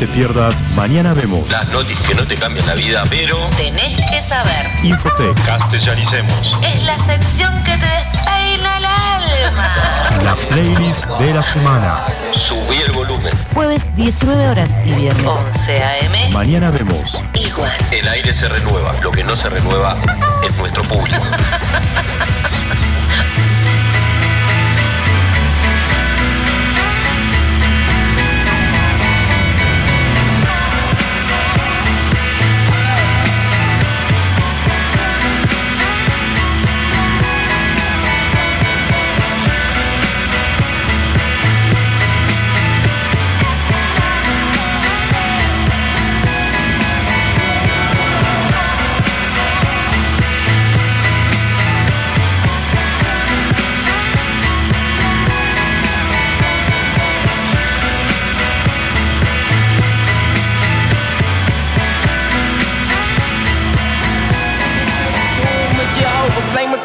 Te 0.00 0.06
pierdas 0.08 0.62
Mañana 0.74 1.12
Vemos. 1.12 1.46
Las 1.50 1.68
noticias 1.72 2.08
que 2.08 2.14
no 2.14 2.26
te 2.26 2.34
cambian 2.34 2.66
la 2.66 2.74
vida, 2.74 3.04
pero 3.10 3.36
Tenés 3.50 4.00
que 4.10 4.22
saber. 4.22 4.66
Infotec, 4.82 5.38
castellanicemos. 5.44 6.58
Es 6.62 6.82
la 6.84 6.98
sección 7.00 7.52
que 7.64 7.72
te 7.72 7.86
despeina 7.86 8.78
el 8.78 8.84
alma. 8.86 10.24
la 10.24 10.34
playlist 10.48 11.04
de 11.04 11.34
la 11.34 11.42
semana. 11.42 11.98
Subí 12.32 12.78
el 12.86 12.92
volumen. 12.92 13.30
Jueves 13.52 13.94
19 13.94 14.48
horas 14.48 14.70
y 14.86 14.92
viernes 14.92 15.26
11 15.26 15.82
a.m. 15.82 16.30
Mañana 16.30 16.70
Vemos. 16.70 17.20
Igual. 17.34 17.70
El 17.90 18.08
aire 18.08 18.32
se 18.32 18.48
renueva. 18.48 18.94
Lo 19.02 19.10
que 19.10 19.22
no 19.22 19.36
se 19.36 19.50
renueva 19.50 19.96
es 20.42 20.56
nuestro 20.56 20.82
público. 20.84 21.20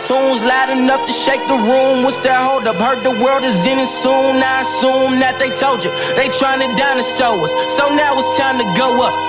tunes 0.07 0.41
loud 0.41 0.69
enough 0.69 1.05
to 1.05 1.11
shake 1.11 1.45
the 1.47 1.55
room. 1.57 2.03
What's 2.03 2.19
that 2.19 2.41
hold 2.47 2.67
up? 2.67 2.77
Heard 2.77 3.03
the 3.03 3.11
world 3.11 3.43
is 3.43 3.65
in 3.65 3.79
it 3.79 3.87
soon. 3.87 4.37
I 4.41 4.61
assume 4.61 5.19
that 5.19 5.39
they 5.39 5.49
told 5.49 5.83
you 5.83 5.91
they 6.15 6.29
trying 6.29 6.61
to 6.61 6.69
dinosaur 6.75 7.43
us. 7.43 7.53
So 7.75 7.89
now 7.89 8.17
it's 8.17 8.37
time 8.37 8.57
to 8.59 8.67
go 8.77 9.01
up. 9.01 9.24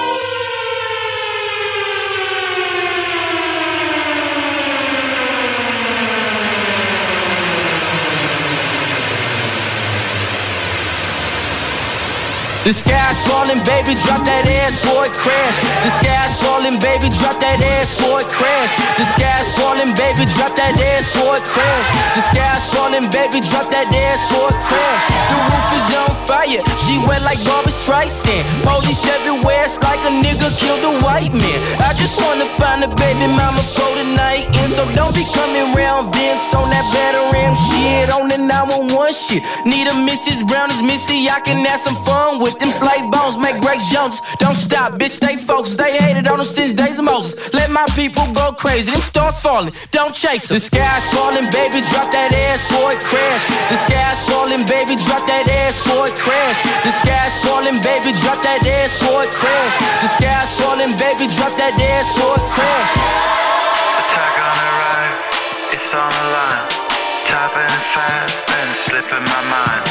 The 12.67 12.75
sky's 12.75 13.15
falling, 13.31 13.63
baby, 13.63 13.95
drop 14.03 14.27
that 14.27 14.43
ass 14.43 14.83
for 14.83 15.07
it 15.07 15.15
crash. 15.15 15.55
The 15.87 15.91
sky's 16.03 16.35
falling, 16.43 16.83
baby, 16.83 17.15
drop 17.15 17.39
that 17.39 17.63
ass 17.63 17.95
for 17.95 18.19
it 18.19 18.27
crash. 18.27 18.75
The 18.99 19.07
sky's 19.07 19.55
falling, 19.55 19.95
baby, 19.95 20.27
drop 20.35 20.51
that 20.59 20.75
ass 20.75 21.15
for 21.15 21.39
it 21.39 21.47
crash. 21.47 21.89
The 22.19 22.27
sky's 22.27 22.67
falling, 22.75 23.07
baby, 23.15 23.39
drop 23.47 23.71
that 23.71 23.87
ass 23.87 24.19
for 24.35 24.51
it 24.51 24.59
crash. 24.67 25.05
The 25.31 25.37
roof 25.47 25.69
is 25.79 25.89
on 25.95 26.11
fire, 26.27 26.63
she 26.83 26.99
wet 27.07 27.23
like 27.23 27.39
Barbara 27.47 27.66
Streisand. 27.87 28.43
Police 28.67 29.07
everywhere, 29.07 29.63
it's 29.63 29.79
like 29.79 30.03
a 30.11 30.13
nigga 30.19 30.51
killed 30.59 30.83
a 30.83 31.05
white 31.07 31.33
man. 31.33 31.59
I 31.79 31.95
just 31.95 32.21
wanna 32.21 32.45
find 32.59 32.83
a 32.83 32.89
baby 32.89 33.31
mama 33.39 33.63
for 33.63 33.87
the 33.95 34.03
night, 34.17 34.51
and 34.59 34.69
so 34.69 34.83
don't 34.99 35.15
be 35.15 35.23
coming 35.31 35.73
round 35.73 36.13
Vince 36.13 36.53
on 36.53 36.69
that 36.71 36.83
better 36.93 37.23
ram 37.33 37.55
shit 37.55 38.11
on 38.11 38.27
the 38.27 38.39
911 38.39 39.15
shit. 39.15 39.43
Need 39.65 39.87
a 39.87 39.95
Mrs. 40.03 40.43
Brown 40.49 40.69
as 40.69 40.83
Missy, 40.83 41.31
I 41.31 41.39
can 41.39 41.65
have 41.65 41.79
some 41.79 41.95
fun 42.03 42.41
with 42.41 42.59
them 42.59 42.73
slight 42.73 43.09
bones, 43.13 43.39
make 43.39 43.61
Grace 43.63 43.87
Jones. 43.89 44.21
Don't 44.41 44.57
stop, 44.57 44.99
bitch, 44.99 45.15
stay 45.23 45.37
focused. 45.37 45.79
They 45.79 45.97
hated 45.97 46.27
on 46.27 46.41
us 46.41 46.51
since 46.51 46.73
days 46.73 46.99
of 46.99 47.05
Moses. 47.05 47.35
Let 47.55 47.71
my 47.71 47.87
people 47.95 48.27
go 48.35 48.51
crazy, 48.51 48.91
them 48.91 49.01
stars 49.01 49.39
falling, 49.39 49.73
don't 49.93 50.13
chase 50.13 50.51
'em. 50.51 50.59
The 50.59 50.61
sky's 50.61 51.07
falling, 51.15 51.47
baby, 51.53 51.83
drop 51.93 52.11
that 52.11 52.35
ass 52.35 52.67
for 52.67 52.91
it 52.91 52.99
crash. 52.99 53.45
The 53.71 53.79
sky's 53.87 54.21
falling, 54.29 54.65
baby, 54.67 54.97
drop 55.07 55.25
that 55.29 55.47
ass 55.63 55.77
for 55.87 56.09
it 56.09 56.17
crash. 56.17 56.59
The 56.83 56.91
sky's 56.91 57.35
falling, 57.47 57.76
baby, 57.83 58.13
drop 58.23 58.41
that 58.47 58.63
ass 58.63 58.97
for 59.01 59.25
it 59.25 59.33
crash. 59.33 59.75
The 60.01 60.09
sky's 60.17 60.53
falling, 60.61 60.95
baby, 60.97 61.27
drop 61.35 61.53
that 61.59 61.75
ass 61.75 62.09
for 62.17 62.37
it 62.37 62.47
crash. 62.55 62.93
Attack 64.01 64.35
on 64.39 64.55
the 64.55 64.71
right, 64.81 65.17
it's 65.75 65.91
on 65.93 66.11
the 66.11 66.27
line. 66.31 66.67
Tapping 67.27 67.77
fast, 67.91 68.37
then 68.47 68.69
slipping 68.87 69.25
my 69.27 69.43
mind. 69.51 69.83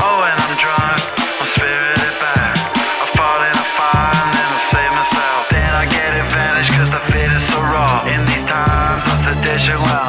Oh, 0.00 0.24
when 0.24 0.32
I'm 0.32 0.54
drunk, 0.56 1.00
I'm 1.20 1.48
spirited 1.52 2.14
back. 2.24 2.56
I 2.72 3.06
fall 3.12 3.40
in 3.44 3.52
a 3.52 3.66
fire 3.76 4.16
and 4.16 4.30
then 4.32 4.48
I 4.48 4.60
save 4.72 4.92
myself. 4.96 5.40
Then 5.52 5.72
I 5.76 5.84
get 5.92 6.10
advantage 6.24 6.70
cause 6.72 6.88
the 6.88 7.02
fit 7.12 7.30
is 7.36 7.44
so 7.52 7.60
raw. 7.60 8.00
In 8.08 8.24
these 8.32 8.46
times, 8.48 9.04
I'm 9.12 9.20
sedition, 9.28 9.76
well, 9.76 9.99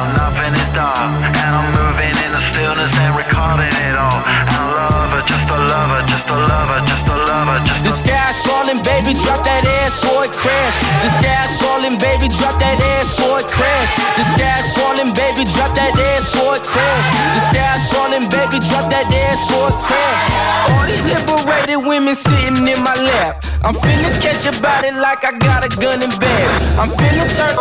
baby, 9.12 9.24
drop 9.24 9.44
that 9.44 9.64
ass 9.64 10.04
or 10.08 10.24
it 10.24 10.32
crash. 10.32 10.76
The 11.04 11.10
sky's 11.20 11.52
falling, 11.60 11.98
baby, 11.98 12.28
drop 12.28 12.58
that 12.60 12.80
ass 12.80 13.20
or 13.20 13.40
it 13.40 13.48
crash. 13.48 13.92
The 14.16 14.24
sky's 14.32 14.72
falling, 14.76 15.12
baby, 15.14 15.44
drop 15.52 15.74
that 15.76 15.92
ass 15.98 16.32
or 16.36 16.56
it 16.56 16.62
crash. 16.62 17.11
Crash. 19.48 20.70
All 20.70 20.86
these 20.86 21.02
liberated 21.02 21.84
women 21.84 22.14
sitting 22.14 22.66
in 22.68 22.82
my 22.82 22.94
lap. 22.94 23.44
I'm 23.64 23.74
finna 23.74 24.10
catch 24.20 24.46
a 24.46 24.52
body 24.60 24.90
like 24.90 25.24
I 25.24 25.38
got 25.38 25.64
a 25.64 25.68
gun 25.80 26.02
and 26.02 26.14
bag. 26.20 26.78
I'm 26.78 26.90
finna 26.90 27.26
turn 27.36 27.54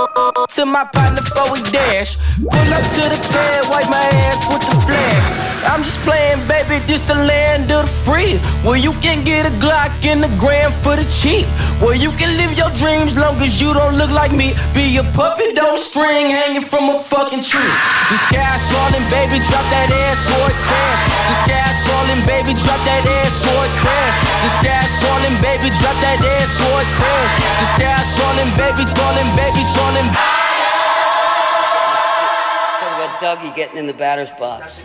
to 0.48 0.66
my 0.66 0.86
partner 0.86 1.22
for 1.22 1.46
a 1.54 1.62
dash. 1.72 2.18
Pull 2.42 2.74
up 2.74 2.84
to 2.96 3.04
the 3.06 3.20
pad, 3.30 3.70
wipe 3.70 3.90
my 3.90 4.02
ass 4.26 4.42
with 4.50 4.66
the 4.66 4.78
flag. 4.86 5.52
I'm 5.64 5.84
just 5.84 6.00
playing, 6.00 6.42
baby, 6.48 6.84
this 6.88 7.02
the 7.02 7.14
land 7.14 7.72
of 7.72 7.86
the 7.86 7.94
free. 8.02 8.38
Where 8.66 8.78
you 8.78 8.94
can 8.94 9.24
get 9.24 9.46
a 9.46 9.54
Glock 9.62 9.94
in 10.04 10.22
the 10.22 10.32
gram 10.42 10.72
for 10.72 10.96
the 10.96 11.06
cheap. 11.06 11.46
Where 11.78 11.96
you 11.96 12.10
can 12.18 12.36
live 12.38 12.58
your 12.58 12.72
dreams 12.82 13.16
long 13.18 13.38
as 13.38 13.62
you 13.62 13.74
don't 13.74 13.96
look 13.96 14.10
like 14.10 14.32
me. 14.32 14.54
Be 14.74 14.98
a 14.98 15.04
puppet 15.14 15.60
on 15.60 15.76
a 15.76 15.78
string 15.78 16.34
hanging 16.34 16.66
from 16.66 16.90
a 16.90 16.98
fucking 17.00 17.44
tree. 17.46 17.74
The 18.10 18.18
sky's 18.26 18.64
falling, 18.74 19.06
baby, 19.14 19.38
drop 19.46 19.66
that 19.70 19.90
ass 19.94 20.22
or 20.34 20.50
it 20.50 20.58
crash. 20.66 21.02
The 21.30 21.36
sky's 21.72 21.88
falling, 21.88 22.22
baby, 22.28 22.53
drop 22.59 22.80
that 22.84 23.03
ass 23.07 23.39
or 23.47 23.63
it 23.63 23.74
crash. 23.80 24.17
The 24.43 24.51
sky's 24.59 24.93
falling, 24.99 25.36
baby, 25.39 25.69
drop 25.80 25.95
that 26.03 26.19
ass 26.19 26.51
or 26.59 26.82
it 26.84 26.91
crash. 26.99 27.34
The 27.59 27.67
sky's 27.80 28.09
falling, 28.19 28.51
baby, 28.59 28.84
falling, 28.91 29.30
baby, 29.39 29.63
falling. 29.76 30.07
Talk 32.80 32.93
about 32.97 33.13
Dougie 33.22 33.55
getting 33.55 33.78
in 33.78 33.88
the 33.88 33.93
batter's 33.93 34.32
box. 34.38 34.84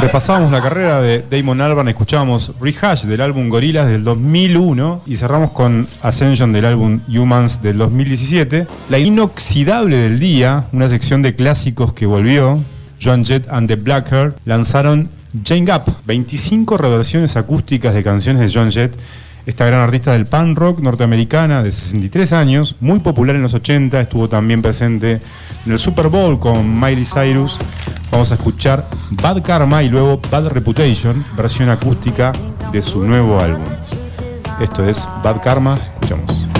Repasábamos 0.00 0.52
la 0.52 0.60
carrera 0.60 1.00
de 1.00 1.22
Damon 1.22 1.60
Albarn, 1.60 1.88
escuchábamos 1.88 2.52
Rehash 2.60 3.04
del 3.04 3.20
álbum 3.20 3.48
Gorillaz 3.48 3.88
del 3.88 4.04
2001 4.04 5.02
y 5.06 5.16
cerramos 5.16 5.52
con 5.52 5.88
Ascension 6.02 6.52
del 6.52 6.66
álbum 6.66 7.00
Humans 7.08 7.62
del 7.62 7.78
2017. 7.78 8.66
La 8.90 8.98
inoxidable 8.98 9.96
del 9.96 10.18
día, 10.18 10.66
una 10.72 10.88
sección 10.88 11.22
de 11.22 11.34
clásicos 11.34 11.94
que 11.94 12.04
volvió, 12.04 12.58
Joan 13.02 13.24
Jett 13.24 13.48
and 13.50 13.68
the 13.68 13.76
Blackheart, 13.76 14.38
lanzaron 14.44 15.10
Jane 15.44 15.64
Gap, 15.64 15.88
25 16.06 16.76
reversiones 16.76 17.36
acústicas 17.36 17.94
de 17.94 18.02
canciones 18.02 18.42
de 18.42 18.52
Joan 18.52 18.70
Jett, 18.70 18.96
esta 19.46 19.64
gran 19.64 19.80
artista 19.80 20.12
del 20.12 20.26
punk 20.26 20.58
rock 20.58 20.80
norteamericana 20.80 21.62
de 21.62 21.70
63 21.70 22.32
años, 22.32 22.76
muy 22.80 22.98
popular 22.98 23.36
en 23.36 23.42
los 23.42 23.54
80, 23.54 24.00
estuvo 24.00 24.28
también 24.28 24.60
presente 24.60 25.20
en 25.64 25.72
el 25.72 25.78
Super 25.78 26.08
Bowl 26.08 26.40
con 26.40 26.80
Miley 26.80 27.04
Cyrus. 27.06 27.56
Vamos 28.10 28.32
a 28.32 28.34
escuchar 28.34 28.88
Bad 29.10 29.42
Karma 29.42 29.82
y 29.82 29.88
luego 29.88 30.20
Bad 30.30 30.48
Reputation, 30.48 31.24
versión 31.36 31.68
acústica 31.68 32.32
de 32.72 32.82
su 32.82 33.04
nuevo 33.04 33.40
álbum. 33.40 33.64
Esto 34.60 34.84
es 34.88 35.08
Bad 35.22 35.42
Karma, 35.42 35.78
escuchamos. 35.94 36.55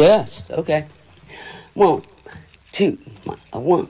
Yes, 0.00 0.50
okay. 0.50 0.86
One, 1.74 2.02
two, 2.72 2.98
one. 3.52 3.88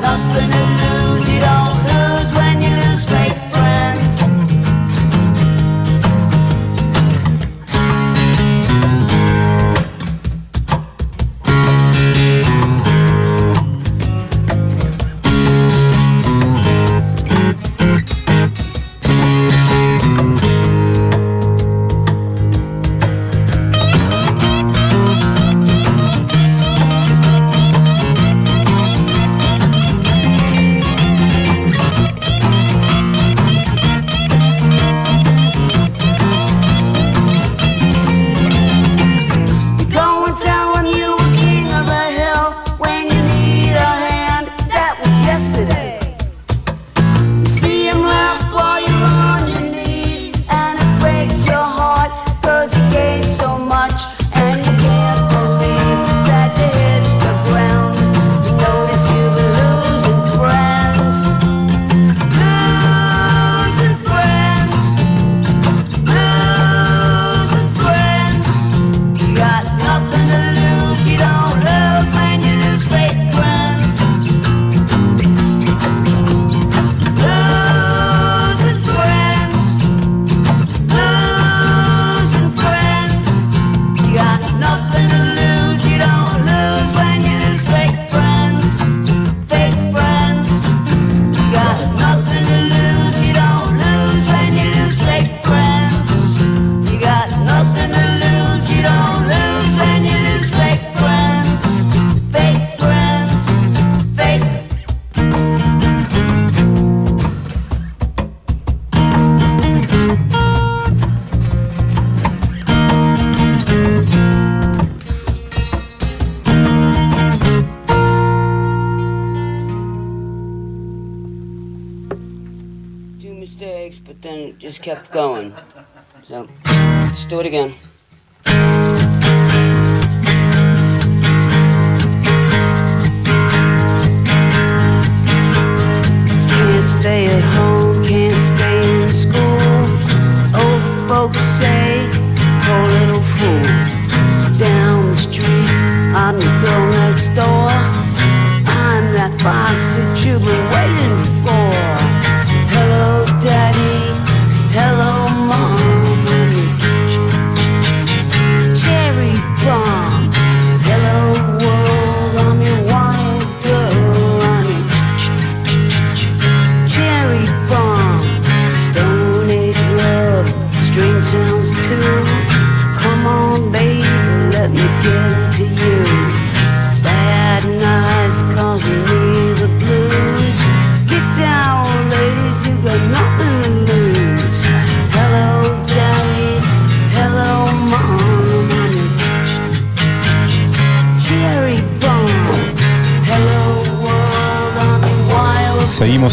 nothing 0.00 0.50
to 0.50 0.62
lose, 0.80 1.28
you 1.28 1.40
don't 1.40 1.75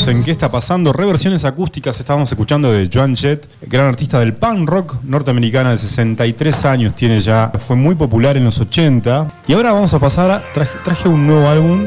en 0.08 0.24
¿Qué 0.24 0.32
está 0.32 0.52
pasando? 0.52 0.92
Reversiones 0.92 1.46
acústicas 1.46 1.98
estamos 2.00 2.30
escuchando 2.30 2.72
de 2.72 2.90
Joan 2.92 3.16
Jett, 3.16 3.48
gran 3.62 3.88
artista 3.88 4.20
del 4.20 4.34
punk 4.34 4.68
rock 4.68 4.96
norteamericana 5.04 5.72
de 5.72 5.78
63 5.78 6.66
años, 6.66 6.96
tiene 6.96 7.22
ya, 7.22 7.52
fue 7.58 7.76
muy 7.76 7.96
popular 7.96 8.36
en 8.36 8.44
los 8.44 8.60
80. 8.60 9.44
Y 9.48 9.54
ahora 9.54 9.72
vamos 9.72 9.94
a 9.94 10.00
pasar 10.00 10.32
a, 10.32 10.44
traje, 10.54 11.08
un 11.08 11.28
nuevo 11.28 11.48
álbum 11.48 11.86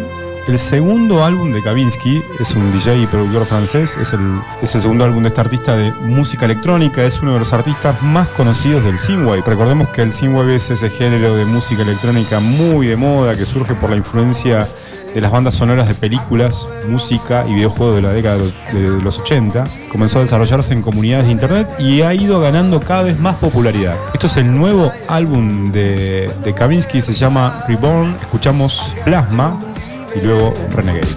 el 0.49 0.59
segundo 0.59 1.25
álbum 1.25 1.53
de 1.53 1.61
Kavinsky 1.61 2.23
es 2.39 2.55
un 2.55 2.73
DJ 2.73 3.03
y 3.03 3.07
productor 3.07 3.47
francés, 3.47 3.97
es 4.01 4.12
el, 4.12 4.41
es 4.62 4.75
el, 4.77 4.81
segundo 4.81 5.05
álbum 5.05 5.23
de 5.23 5.29
este 5.29 5.41
artista 5.41 5.77
de 5.77 5.91
música 5.91 6.45
electrónica, 6.45 7.03
es 7.03 7.21
uno 7.21 7.33
de 7.33 7.41
los 7.41 7.53
artistas 7.53 8.01
más 8.03 8.29
conocidos 8.29 8.85
del 8.85 9.01
synthwave. 9.01 9.43
Recordemos 9.45 9.89
que 9.89 10.03
el 10.03 10.12
synthwave 10.12 10.55
es 10.55 10.71
ese 10.71 10.89
género 10.89 11.35
de 11.35 11.45
música 11.45 11.83
electrónica 11.83 12.39
muy 12.39 12.87
de 12.87 12.97
moda 12.97 13.37
que 13.37 13.45
surge 13.45 13.75
por 13.75 13.91
la 13.91 13.97
influencia 13.97 14.69
de 15.17 15.23
las 15.23 15.33
bandas 15.33 15.55
sonoras 15.55 15.89
de 15.89 15.95
películas, 15.95 16.69
música 16.91 17.47
y 17.49 17.55
videojuegos 17.55 17.97
de 17.97 18.03
la 18.03 18.12
década 18.12 18.37
de 18.37 18.45
los, 18.45 18.53
de 18.99 19.03
los 19.03 19.19
80. 19.19 19.64
Comenzó 19.91 20.19
a 20.19 20.21
desarrollarse 20.21 20.75
en 20.75 20.83
comunidades 20.83 21.25
de 21.25 21.33
internet 21.33 21.75
y 21.79 22.03
ha 22.03 22.12
ido 22.12 22.39
ganando 22.39 22.81
cada 22.81 23.05
vez 23.05 23.19
más 23.19 23.37
popularidad. 23.37 23.97
Esto 24.12 24.27
es 24.27 24.37
el 24.37 24.55
nuevo 24.55 24.93
álbum 25.09 25.73
de, 25.73 26.31
de 26.45 26.55
Kavinsky, 26.55 27.01
se 27.01 27.14
llama 27.14 27.64
Reborn. 27.67 28.14
Escuchamos 28.21 28.93
Plasma 29.07 29.59
y 30.14 30.21
luego 30.21 30.53
Renegade. 30.73 31.09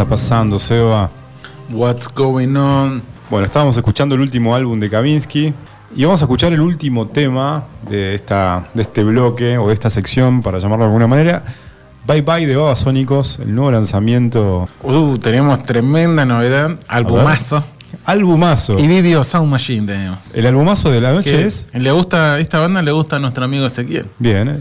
Está 0.00 0.08
pasando, 0.08 0.58
Seba? 0.58 1.10
What's 1.68 2.08
going 2.08 2.56
on? 2.56 3.02
Bueno, 3.28 3.44
estábamos 3.44 3.76
escuchando 3.76 4.14
el 4.14 4.22
último 4.22 4.54
álbum 4.54 4.80
de 4.80 4.88
Kavinsky 4.88 5.52
y 5.94 6.04
vamos 6.04 6.22
a 6.22 6.24
escuchar 6.24 6.54
el 6.54 6.62
último 6.62 7.08
tema 7.08 7.64
de, 7.86 8.14
esta, 8.14 8.66
de 8.72 8.80
este 8.80 9.04
bloque 9.04 9.58
o 9.58 9.68
de 9.68 9.74
esta 9.74 9.90
sección, 9.90 10.40
para 10.40 10.58
llamarlo 10.58 10.84
de 10.84 10.88
alguna 10.88 11.06
manera. 11.06 11.42
Bye 12.06 12.22
Bye 12.22 12.46
de 12.46 12.56
Babasónicos, 12.56 13.40
el 13.40 13.54
nuevo 13.54 13.72
lanzamiento. 13.72 14.66
Uh, 14.82 15.18
tenemos 15.18 15.62
tremenda 15.64 16.24
novedad. 16.24 16.78
Albumazo. 16.88 17.62
Albumazo. 18.06 18.78
Y 18.78 18.86
Video 18.86 19.22
Sound 19.22 19.50
Machine 19.50 19.86
tenemos. 19.86 20.34
El 20.34 20.46
albumazo 20.46 20.90
de 20.90 21.02
la 21.02 21.12
noche 21.12 21.46
es. 21.46 21.66
Le 21.74 21.92
gusta, 21.92 22.38
esta 22.38 22.58
banda 22.58 22.80
le 22.80 22.92
gusta 22.92 23.16
a 23.16 23.18
nuestro 23.18 23.44
amigo 23.44 23.66
Ezequiel. 23.66 24.06
Bien, 24.18 24.48
eh. 24.48 24.60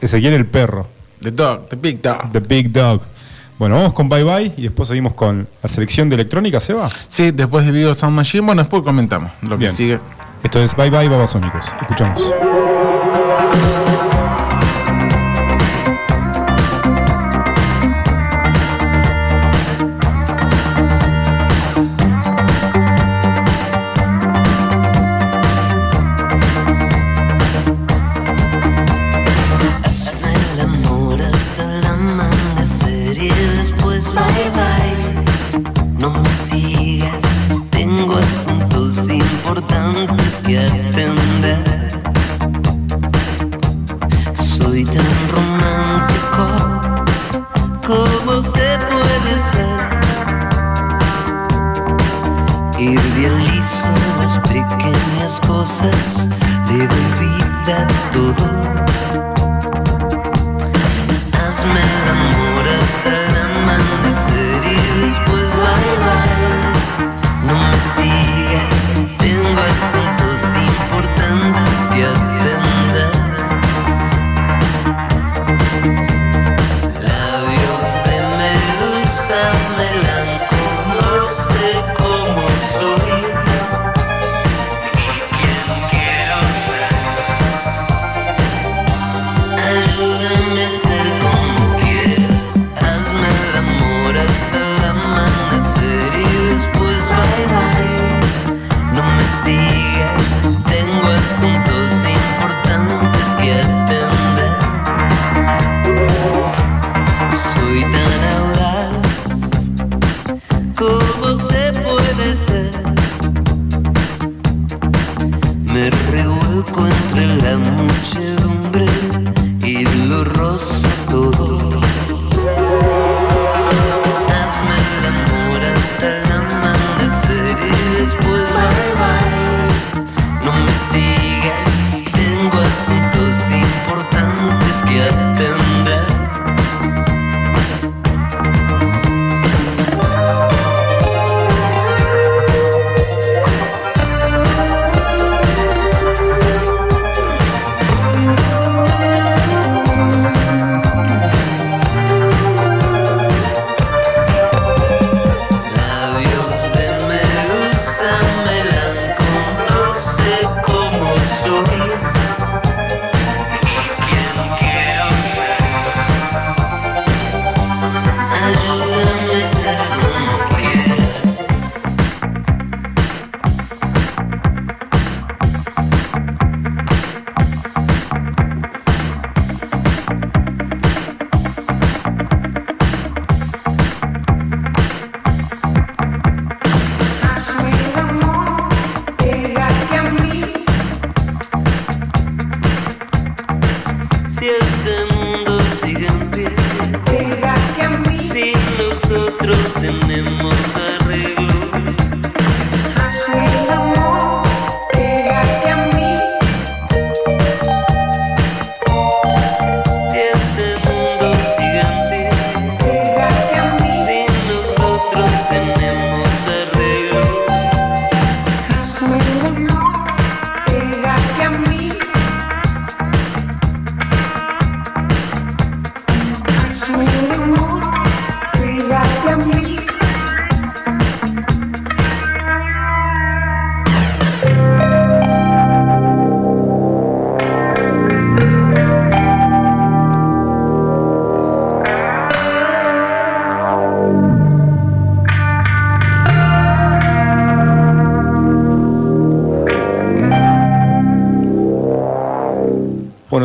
Ezequiel 0.00 0.34
el 0.34 0.46
perro. 0.46 0.86
The 1.20 1.32
Dog, 1.32 1.68
The 1.70 1.76
Big 1.76 2.00
Dog. 2.00 2.30
The 2.30 2.38
Big 2.40 2.70
Dog. 2.70 3.00
Bueno, 3.58 3.76
vamos 3.76 3.92
con 3.94 4.08
Bye 4.08 4.22
Bye 4.22 4.52
y 4.56 4.62
después 4.64 4.88
seguimos 4.88 5.14
con 5.14 5.48
la 5.62 5.68
selección 5.68 6.08
de 6.10 6.14
electrónica, 6.16 6.60
Seba. 6.60 6.90
Sí, 7.08 7.30
después 7.30 7.64
de 7.64 7.72
Video 7.72 7.94
Sound 7.94 8.14
Machine, 8.14 8.44
bueno, 8.44 8.62
después 8.62 8.82
comentamos 8.82 9.30
lo 9.42 9.56
Bien. 9.56 9.70
que 9.70 9.76
sigue. 9.76 10.00
Esto 10.42 10.60
es 10.62 10.76
Bye 10.76 10.90
Bye 10.90 11.08
Babasónicos. 11.08 11.74
Escuchamos. 11.80 12.22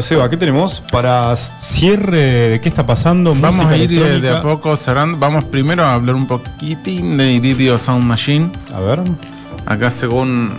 Bueno, 0.01 0.07
Seba, 0.07 0.29
¿qué 0.31 0.37
tenemos 0.37 0.81
para 0.91 1.35
cierre 1.35 2.49
de 2.49 2.59
qué 2.59 2.69
está 2.69 2.87
pasando? 2.87 3.35
Vamos 3.35 3.67
a 3.67 3.77
ir 3.77 3.87
de, 4.19 4.31
a 4.31 4.41
poco 4.41 4.75
cerrando. 4.75 5.15
Vamos 5.19 5.43
primero 5.43 5.83
a 5.83 5.93
hablar 5.93 6.15
un 6.15 6.25
poquitín 6.25 7.17
de 7.17 7.39
Video 7.39 7.77
Sound 7.77 8.03
Machine. 8.03 8.49
A 8.73 8.79
ver. 8.79 8.99
Acá 9.67 9.91
según 9.91 10.53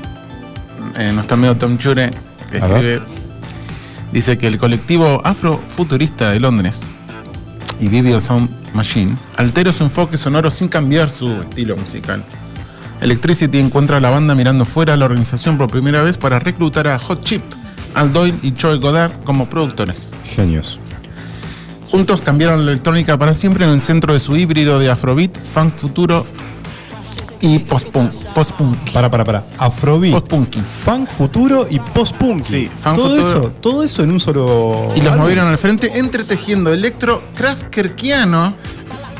eh, 0.96 1.10
nuestro 1.12 1.34
amigo 1.34 1.56
Tom 1.56 1.76
Chure, 1.76 2.12
que 2.52 2.58
escribe, 2.58 3.02
dice 4.12 4.38
que 4.38 4.46
el 4.46 4.58
colectivo 4.58 5.20
afrofuturista 5.24 6.30
de 6.30 6.38
Londres 6.38 6.82
y 7.80 7.88
Video 7.88 8.20
Sound 8.20 8.48
Machine 8.74 9.16
altera 9.38 9.72
su 9.72 9.82
enfoque 9.82 10.18
sonoro 10.18 10.52
sin 10.52 10.68
cambiar 10.68 11.08
su 11.08 11.28
estilo 11.40 11.76
musical. 11.76 12.22
Electricity 13.00 13.58
encuentra 13.58 13.96
a 13.96 14.00
la 14.00 14.10
banda 14.10 14.36
mirando 14.36 14.64
fuera 14.64 14.94
a 14.94 14.96
la 14.96 15.06
organización 15.06 15.58
por 15.58 15.68
primera 15.68 16.00
vez 16.02 16.16
para 16.16 16.38
reclutar 16.38 16.86
a 16.86 17.00
Hot 17.00 17.24
Chip, 17.24 17.42
Al 17.94 18.12
Doyle 18.12 18.38
y 18.42 18.52
Troy 18.52 18.78
Goddard 18.78 19.12
como 19.24 19.46
productores. 19.46 20.10
Genios. 20.24 20.78
Juntos 21.90 22.22
cambiaron 22.22 22.64
la 22.64 22.72
electrónica 22.72 23.18
para 23.18 23.34
siempre 23.34 23.64
en 23.64 23.70
el 23.72 23.80
centro 23.82 24.14
de 24.14 24.20
su 24.20 24.34
híbrido 24.36 24.78
de 24.78 24.90
afrobeat, 24.90 25.36
funk 25.54 25.76
futuro 25.76 26.24
y 27.40 27.58
post-punk. 27.58 28.12
Post-punk. 28.34 28.76
Para, 28.92 29.10
para, 29.10 29.24
para. 29.24 29.42
Afrobeat. 29.58 30.12
Post-punky. 30.14 30.62
Funk 30.84 31.08
futuro 31.08 31.66
y 31.68 31.78
post-punk. 31.80 32.42
Sí, 32.44 32.70
funk 32.80 32.96
todo 32.96 33.08
futuro. 33.16 33.30
eso, 33.40 33.50
todo 33.60 33.82
eso 33.82 34.02
en 34.04 34.12
un 34.12 34.20
solo. 34.20 34.92
Y 34.94 35.00
los 35.00 35.08
álbum. 35.12 35.24
movieron 35.24 35.48
al 35.48 35.58
frente 35.58 35.98
entretejiendo 35.98 36.72
electro 36.72 37.22
Kraftkerkiano. 37.36 38.54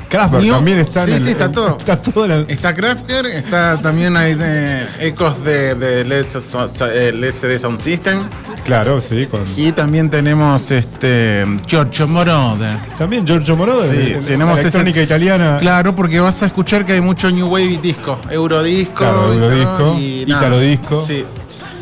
Kraftwerk 0.08 0.44
New- 0.44 0.54
también 0.54 0.78
está 0.78 1.02
en 1.04 1.06
Sí, 1.08 1.12
el- 1.14 1.24
sí, 1.24 1.30
está 1.30 1.50
todo. 1.50 1.78
Está 1.78 2.00
todo 2.00 2.26
la- 2.28 2.40
Está 2.40 2.74
Kraftwerk, 2.74 3.28
está 3.32 3.78
también 3.78 4.14
hay 4.16 4.36
eh, 4.38 4.86
ecos 5.00 5.42
de, 5.42 5.74
de 5.74 6.24
so- 6.28 6.66
eh, 6.86 7.58
Sound 7.58 7.80
System. 7.80 8.24
Claro, 8.64 9.00
sí. 9.00 9.26
Con... 9.26 9.40
Y 9.56 9.72
también 9.72 10.08
tenemos 10.08 10.70
este 10.70 11.44
Giorgio 11.66 12.06
Moroder. 12.06 12.76
También 12.96 13.26
Giorgio 13.26 13.56
Moroder. 13.56 13.94
Sí, 13.94 14.16
tenemos 14.26 14.58
electrónica 14.58 15.00
ese- 15.00 15.06
italiana. 15.06 15.58
Claro, 15.60 15.94
porque 15.96 16.20
vas 16.20 16.42
a 16.42 16.46
escuchar 16.46 16.86
que 16.86 16.92
hay 16.92 17.00
mucho 17.00 17.30
New 17.30 17.48
Wave 17.48 17.78
disco, 17.82 18.18
Eurodisco, 18.30 18.94
Claro, 18.94 19.32
Eurodisco, 19.32 19.96
y. 19.98 20.22
Itarodisco. 20.22 21.02
Sí. 21.04 21.24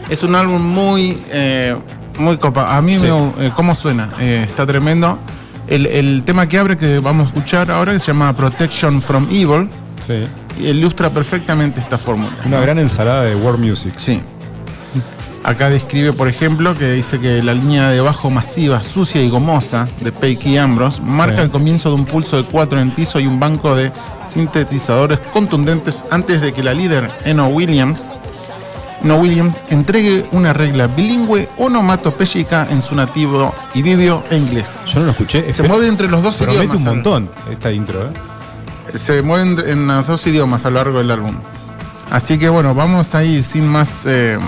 Es 0.09 0.23
un 0.23 0.35
álbum 0.35 0.61
muy, 0.63 1.17
eh, 1.31 1.77
muy 2.19 2.37
copa. 2.39 2.77
A 2.77 2.83
mí 2.83 2.99
Sí. 2.99 3.07
me, 3.07 3.47
eh, 3.47 3.53
cómo 3.55 3.75
suena, 3.75 4.09
Eh, 4.19 4.45
está 4.49 4.67
tremendo. 4.67 5.19
El, 5.69 5.87
el 5.87 6.23
tema 6.25 6.49
que 6.49 6.59
abre 6.59 6.77
que 6.77 6.99
vamos 6.99 7.27
a 7.27 7.29
escuchar 7.29 7.71
ahora 7.71 7.93
que 7.93 8.01
se 8.01 8.07
llama 8.09 8.33
Protection 8.33 9.01
from 9.01 9.29
Evil. 9.31 9.69
Sí. 10.01 10.23
Ilustra 10.61 11.11
perfectamente 11.11 11.79
esta 11.81 11.97
fórmula. 11.97 12.31
Una 12.45 12.59
gran 12.61 12.79
ensalada 12.79 13.23
de 13.23 13.37
world 13.37 13.61
music. 13.65 13.93
Sí. 13.99 14.21
Acá 15.43 15.71
describe, 15.71 16.13
por 16.13 16.29
ejemplo, 16.29 16.77
que 16.77 16.93
dice 16.93 17.19
que 17.19 17.43
la 17.43 17.55
línea 17.55 17.89
de 17.89 18.01
bajo 18.03 18.31
masiva, 18.31 18.83
sucia 18.83 19.23
y 19.23 19.31
gomosa 19.31 19.89
de 20.01 20.13
Peiki 20.13 20.59
Ambrose 20.59 21.01
marca 21.01 21.37
Sí. 21.37 21.43
el 21.43 21.51
comienzo 21.51 21.89
de 21.89 21.95
un 21.95 22.05
pulso 22.05 22.37
de 22.37 22.45
cuatro 22.45 22.79
en 22.79 22.89
el 22.89 22.95
piso 22.95 23.19
y 23.21 23.27
un 23.27 23.41
banco 23.41 23.75
de 23.75 23.91
sintetizadores 24.29 25.19
contundentes 25.33 26.05
antes 26.11 26.43
de 26.43 26.53
que 26.53 26.63
la 26.63 26.75
líder 26.75 27.11
Eno 27.25 27.47
Williams, 27.49 28.09
Eno 29.03 29.17
Williams 29.17 29.55
entregue 29.71 30.27
una 30.33 30.53
regla 30.53 30.87
bilingüe 30.89 31.49
onomatopéyica 31.57 32.67
en 32.71 32.83
su 32.83 32.95
nativo 32.95 33.55
ibibio 33.75 34.23
e 34.31 34.37
inglés. 34.37 34.69
Yo 34.87 35.01
no 35.01 35.07
lo 35.07 35.13
escuché. 35.13 35.43
Se 35.45 35.49
Espera, 35.51 35.69
mueve 35.71 35.89
entre 35.89 36.09
los 36.09 36.23
dos 36.23 36.37
Promete 36.37 36.59
idiomas. 36.65 36.77
un 36.83 36.87
al- 36.89 36.95
montón 36.97 37.31
esta 37.51 37.73
intro, 37.73 38.03
¿eh? 38.03 38.99
se 38.99 39.23
mueven 39.23 39.57
en 39.67 39.87
los 39.87 40.07
dos 40.07 40.27
idiomas 40.27 40.67
a 40.67 40.71
lo 40.71 40.77
largo 40.77 40.99
del 40.99 41.11
álbum. 41.11 41.35
Así 42.11 42.39
que 42.39 42.51
bueno, 42.51 42.75
vamos 42.75 43.15
ahí 43.15 43.43
sin 43.43 43.67
más 43.67 44.03
eh, 44.05 44.39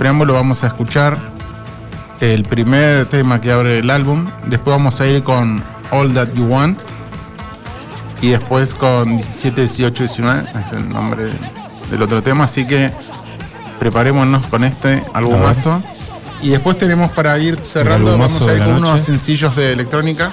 preámbulo, 0.00 0.32
vamos 0.32 0.64
a 0.64 0.68
escuchar 0.68 1.14
el 2.22 2.44
primer 2.44 3.04
tema 3.04 3.38
que 3.38 3.52
abre 3.52 3.80
el 3.80 3.90
álbum. 3.90 4.26
Después 4.46 4.74
vamos 4.74 4.98
a 4.98 5.06
ir 5.06 5.22
con 5.22 5.62
All 5.90 6.14
That 6.14 6.32
You 6.32 6.46
Want. 6.46 6.78
Y 8.22 8.30
después 8.30 8.74
con 8.74 9.18
17, 9.18 9.60
18, 9.60 10.04
19, 10.04 10.44
es 10.58 10.72
el 10.72 10.88
nombre 10.88 11.28
del 11.90 12.00
otro 12.00 12.22
tema. 12.22 12.44
Así 12.44 12.66
que 12.66 12.90
preparémonos 13.78 14.46
con 14.46 14.64
este 14.64 15.04
albumazo. 15.12 15.82
Y 16.40 16.48
después 16.48 16.78
tenemos 16.78 17.10
para 17.10 17.38
ir 17.38 17.58
cerrando, 17.62 18.16
vamos 18.16 18.40
a 18.40 18.54
ir 18.54 18.64
con 18.64 18.76
unos 18.76 19.02
sencillos 19.02 19.54
de 19.54 19.74
electrónica 19.74 20.32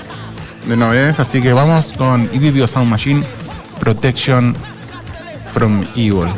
de 0.66 0.78
novedades. 0.78 1.20
Así 1.20 1.42
que 1.42 1.52
vamos 1.52 1.94
con 1.98 2.30
Ibibio 2.32 2.70
Sound 2.70 2.90
Machine 2.90 3.26
Protection 3.82 4.56
from 5.52 5.84
Evil. 5.98 6.30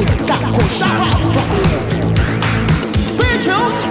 Spiritual, 0.00 0.16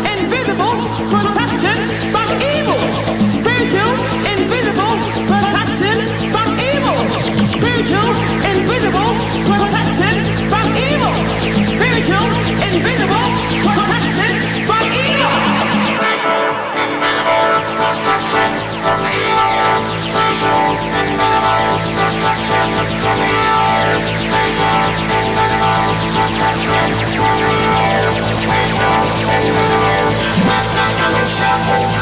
invisible, 0.09 0.73
protection 1.05 1.77
from 2.09 2.27
evil. 2.41 2.81
Spiritual, 3.29 3.93
invisible, 4.25 4.97
protection 5.29 5.97
from 6.33 6.49
evil. 6.73 6.97
Spiritual, 7.45 8.09
invisible, 8.41 9.11
protection 9.45 10.15
from 10.49 10.65
evil. 10.89 11.13
Spiritual, 11.61 12.25
invisible, 12.65 13.27
protection 13.61 14.33
from 14.65 14.81
evil. 14.89 15.78
Shuffle. 31.39 31.98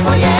Oh 0.00 0.14
yeah! 0.14 0.37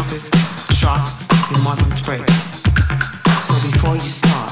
promises, 0.00 0.30
trust, 0.80 1.30
you 1.50 1.62
mustn't 1.62 2.02
break. 2.06 2.26
So 3.38 3.52
before 3.70 3.94
you 3.94 4.00
start, 4.00 4.50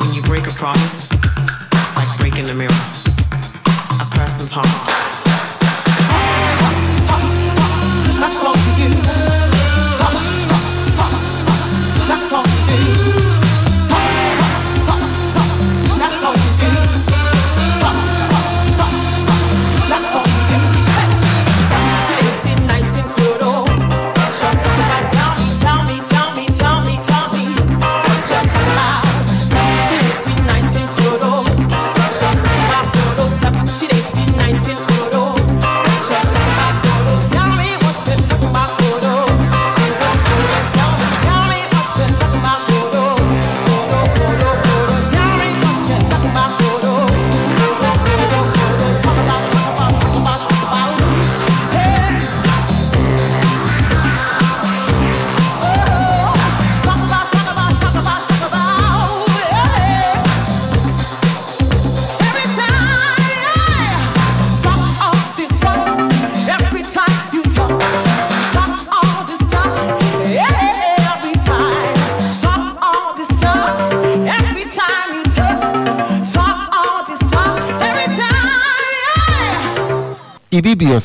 when 0.00 0.14
you 0.14 0.22
break 0.22 0.46
a 0.46 0.50
promise, 0.52 1.10
it's 1.12 1.96
like 1.96 2.18
breaking 2.18 2.48
a 2.48 2.54
mirror. 2.54 2.72
A 4.00 4.06
person's 4.16 4.52
heart. 4.52 5.15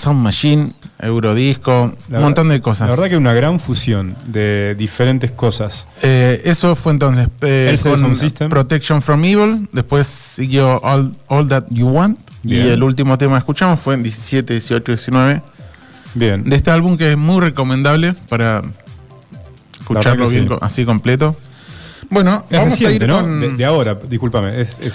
Sound 0.02 0.22
Machine, 0.22 0.73
Eurodisco, 0.99 1.94
un 2.10 2.19
montón 2.19 2.49
de 2.49 2.60
cosas. 2.60 2.90
La 2.90 2.95
verdad 2.95 3.10
que 3.10 3.18
una 3.18 3.34
gran 3.34 3.60
fusión 3.60 4.15
de 4.26 4.76
diferentes 4.76 5.32
cosas. 5.32 5.88
Eh, 6.02 6.41
eso 6.45 6.76
fue 6.76 6.94
entonces 6.94 7.28
eh, 7.41 7.78
con 7.84 8.15
System. 8.15 8.49
Protection 8.49 9.02
from 9.02 9.23
Evil, 9.23 9.69
después 9.72 10.07
siguió 10.07 10.80
All, 10.82 11.11
All 11.28 11.48
That 11.48 11.65
You 11.69 11.88
Want 11.88 12.19
y 12.44 12.57
el 12.57 12.82
último 12.82 13.18
tema 13.18 13.36
que 13.36 13.40
escuchamos 13.40 13.80
fue 13.80 13.94
en 13.94 14.03
17, 14.03 14.53
18, 14.53 14.91
19. 14.91 15.41
Bien. 16.15 16.44
De 16.49 16.56
este 16.56 16.72
álbum 16.72 16.98
que 16.98 17.11
es 17.11 17.18
muy 17.18 17.40
recomendable 17.40 18.14
para 18.28 18.61
escucharlo 19.80 20.28
bien 20.28 20.49
así 20.61 20.84
completo. 20.84 21.36
Bueno, 22.10 22.45
es 22.49 22.57
vamos 22.57 22.73
reciente, 22.73 23.06
a 23.06 23.07
ir 23.07 23.07
¿no? 23.07 23.56
de, 23.56 23.65
ahora, 23.65 23.95
discúlpame. 23.95 24.65
Sí, 24.65 24.90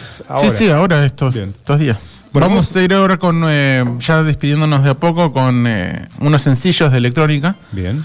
sí, 0.58 0.68
ahora 0.68 1.04
estos, 1.06 1.34
estos 1.36 1.78
días. 1.78 2.12
Vamos 2.40 2.74
a 2.76 2.82
ir 2.82 2.92
ahora 2.92 3.16
con, 3.16 3.44
eh, 3.46 3.84
ya 3.98 4.22
despidiéndonos 4.22 4.84
de 4.84 4.90
a 4.90 4.94
poco, 4.94 5.32
con 5.32 5.66
eh, 5.66 6.08
unos 6.20 6.42
sencillos 6.42 6.92
de 6.92 6.98
electrónica. 6.98 7.56
Bien. 7.72 8.04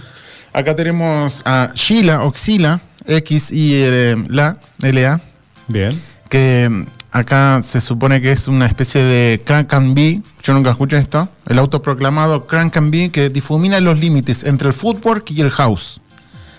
Acá 0.54 0.76
tenemos 0.76 1.42
a 1.46 1.72
Sheila 1.76 2.24
Oxila, 2.24 2.82
X 3.08 3.52
y 3.52 3.84
la 4.28 4.58
LA, 4.80 5.22
Bien. 5.68 5.90
que 6.30 6.68
mm, 6.70 6.86
acá 7.12 7.62
se 7.64 7.82
supone 7.82 8.22
que 8.22 8.32
es 8.32 8.48
una 8.48 8.66
especie 8.66 9.04
de 9.04 9.42
Crank 9.46 9.74
and 9.74 9.96
B. 9.96 10.22
Yo 10.44 10.54
nunca 10.54 10.72
escuché 10.72 10.98
esto. 10.98 11.30
El 11.48 11.60
autoproclamado 11.60 12.48
Crank 12.48 12.78
and 12.78 12.92
B 12.92 13.10
que 13.12 13.30
difumina 13.30 13.80
los 13.80 14.00
límites 14.00 14.44
entre 14.44 14.68
el 14.68 14.74
footwork 14.74 15.32
y 15.32 15.42
el 15.42 15.52
house. 15.52 16.02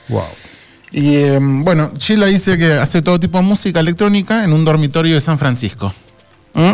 Wow. 0.09 0.25
Y 0.91 1.17
eh, 1.17 1.39
bueno, 1.41 1.91
Sheila 1.99 2.27
dice 2.27 2.59
que 2.59 2.73
hace 2.75 3.01
todo 3.01 3.19
tipo 3.19 3.39
de 3.39 3.45
música 3.45 3.81
electrónica 3.81 4.45
en 4.45 4.53
un 4.53 4.65
dormitorio 4.65 5.15
de 5.15 5.21
San 5.21 5.39
Francisco. 5.39 5.93
¿Mm? 6.55 6.73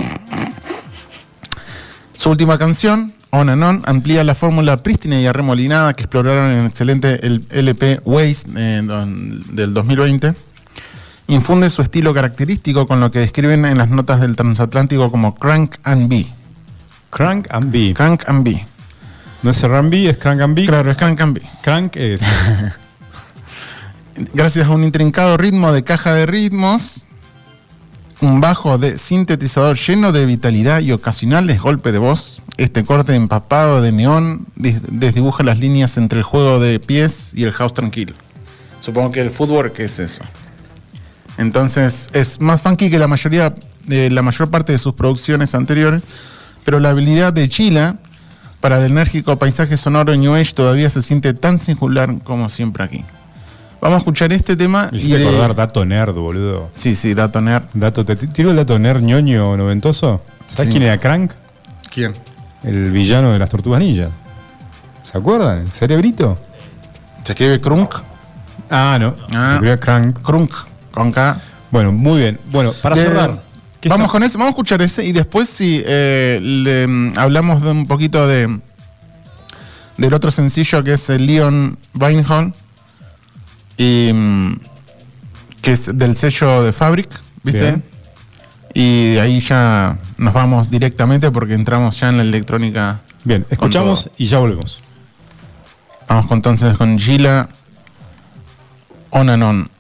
Su 2.19 2.31
última 2.31 2.59
canción, 2.59 3.13
On 3.31 3.49
and 3.49 3.63
On, 3.63 3.83
amplía 3.87 4.25
la 4.25 4.35
fórmula 4.35 4.79
prístina 4.79 5.21
y 5.21 5.27
arremolinada 5.27 5.95
que 5.95 6.03
exploraron 6.03 6.51
en 6.51 6.59
el 6.59 6.67
excelente 6.67 7.25
el 7.25 7.47
LP 7.49 8.01
Waste 8.05 8.51
eh, 8.57 8.83
del 9.53 9.73
2020. 9.73 10.35
Infunde 11.29 11.71
su 11.71 11.81
estilo 11.81 12.13
característico 12.13 12.89
con 12.89 12.99
lo 12.99 13.13
que 13.13 13.21
describen 13.21 13.65
en 13.67 13.79
las 13.79 13.89
notas 13.91 14.21
del 14.21 14.35
transatlántico 14.35 15.13
como 15.13 15.37
Crank 15.37 15.77
and 15.85 16.09
B. 16.09 16.27
Crank 17.11 17.47
and 17.51 17.71
B. 17.71 17.95
Crank 17.95 18.29
and 18.29 18.45
B. 18.45 18.67
No 19.45 19.51
es 19.51 19.63
R&B, 19.63 20.11
es 20.11 20.17
Crank 20.17 20.41
and 20.41 20.57
B. 20.57 20.67
Claro, 20.67 20.91
es 20.91 20.97
Crank 20.97 21.21
and 21.21 21.35
B. 21.37 21.43
Crank 21.63 21.95
es. 21.95 22.23
Gracias 24.35 24.67
a 24.67 24.71
un 24.71 24.83
intrincado 24.83 25.37
ritmo 25.37 25.71
de 25.71 25.85
caja 25.85 26.15
de 26.15 26.27
ritmos, 26.27 27.07
un 28.21 28.41
bajo 28.41 28.79
de 28.79 28.99
sintetizador 28.99 29.77
lleno 29.77 30.13
de 30.13 30.27
vitalidad 30.27 30.81
y 30.81 30.93
ocasionales 30.93 31.61
golpes 31.61 31.93
de 31.93 31.99
voz, 31.99 32.43
este 32.57 32.85
corte 32.85 33.15
empapado 33.15 33.81
de 33.81 33.93
neón 33.93 34.47
desdibuja 34.57 35.45
las 35.45 35.59
líneas 35.59 35.97
entre 35.97 36.19
el 36.19 36.25
juego 36.25 36.59
de 36.59 36.81
pies 36.81 37.33
y 37.35 37.45
el 37.45 37.53
house 37.53 37.75
tranquilo. 37.75 38.15
Supongo 38.81 39.13
que 39.13 39.21
el 39.21 39.31
footwork 39.31 39.79
es 39.79 39.99
eso. 39.99 40.25
Entonces 41.37 42.11
es 42.13 42.41
más 42.41 42.63
funky 42.63 42.91
que 42.91 42.99
la 42.99 43.07
mayoría, 43.07 43.55
de 43.87 44.11
la 44.11 44.23
mayor 44.23 44.51
parte 44.51 44.73
de 44.73 44.79
sus 44.79 44.95
producciones 44.95 45.55
anteriores, 45.55 46.03
pero 46.65 46.81
la 46.81 46.91
habilidad 46.91 47.33
de 47.33 47.49
Chila 47.49 47.97
para 48.61 48.79
el 48.85 48.91
enérgico 48.91 49.37
paisaje 49.37 49.77
sonoro 49.77 50.15
New 50.17 50.35
Age 50.35 50.53
todavía 50.53 50.91
se 50.91 51.03
siente 51.03 51.33
tan 51.35 51.61
singular 51.61 52.19
como 52.25 52.49
siempre 52.49 52.83
aquí. 52.83 53.05
Vamos 53.81 53.97
a 53.97 53.99
escuchar 53.99 54.33
este 54.33 54.57
tema. 54.57 54.89
Me 54.91 54.99
hiciste 54.99 55.19
de- 55.19 55.29
acordar 55.29 55.55
Dato 55.55 55.85
Nerd, 55.85 56.15
boludo. 56.15 56.69
Sí, 56.73 56.95
sí, 56.95 57.15
Dato 57.15 57.41
Nerd. 57.41 57.65
Dato, 57.75 58.05
¿Te 58.05 58.17
tiro 58.17 58.51
el 58.51 58.57
Dato 58.57 58.79
Nerd 58.79 59.03
ñoño 59.03 59.57
noventoso? 59.57 60.21
¿Sabes 60.47 60.67
Sí. 60.67 60.71
quién 60.73 60.83
era 60.83 60.99
Crank? 60.99 61.33
¿Quién? 61.93 62.13
El 62.65 62.91
villano 62.91 63.33
de 63.33 63.39
las 63.39 63.49
Tortugas 63.51 63.81
Ninja. 63.81 64.09
¿Se 65.11 65.17
acuerdan? 65.17 65.61
¿El 65.61 65.71
cerebrito? 65.71 66.37
¿Se 67.25 67.33
escribe 67.33 67.61
Krunk? 67.61 67.95
Ah, 68.71 68.99
no. 69.01 69.15
Ah. 69.33 69.49
Se 69.51 69.55
escribe 69.55 69.79
Crank. 69.79 70.23
Krunk, 70.23 70.53
con 70.91 71.13
K. 71.13 71.41
Bueno, 71.71 71.93
muy 71.93 72.21
bien. 72.21 72.41
Bueno, 72.51 72.73
para 72.83 72.97
De- 72.97 73.03
cerrar. 73.05 73.41
¿qué 73.81 73.89
Vamos 73.89 74.07
está- 74.07 74.13
con 74.13 74.23
eso, 74.25 74.39
vamos 74.39 74.49
a 74.49 74.51
escuchar 74.51 74.83
ese 74.83 75.05
y 75.05 75.13
después 75.13 75.49
si 75.49 75.85
hablamos 77.17 77.63
de 77.63 77.71
un 77.71 77.87
poquito 77.87 78.27
de 78.27 78.59
del 79.99 80.15
otro 80.15 80.31
sencillo 80.31 80.83
que 80.85 80.95
es 80.95 81.11
el 81.11 81.27
Leon 81.27 81.77
Vinehall 81.93 82.53
y 83.79 84.13
mm, 84.13 84.61
que 85.63 85.73
es 85.73 85.97
del 85.97 86.17
sello 86.17 86.63
de 86.63 86.73
Fabric, 86.75 87.09
¿viste? 87.43 87.63
Bien. 87.63 87.85
Y 88.75 89.15
de 89.15 89.21
ahí 89.21 89.41
ya 89.41 89.97
nos 90.19 90.35
vamos 90.35 90.71
directamente 90.71 91.31
porque 91.31 91.55
entramos 91.55 91.99
ya 91.99 92.11
en 92.11 92.19
la 92.19 92.23
electrónica. 92.25 93.01
Bien, 93.25 93.47
escuchamos 93.49 94.11
y 94.19 94.27
ya 94.27 94.39
volvemos. 94.39 94.83
Vamos 96.09 96.31
entonces 96.31 96.77
con 96.77 96.99
Gila 96.99 97.49
On 99.11 99.31
and 99.31 99.43
On. 99.43 99.71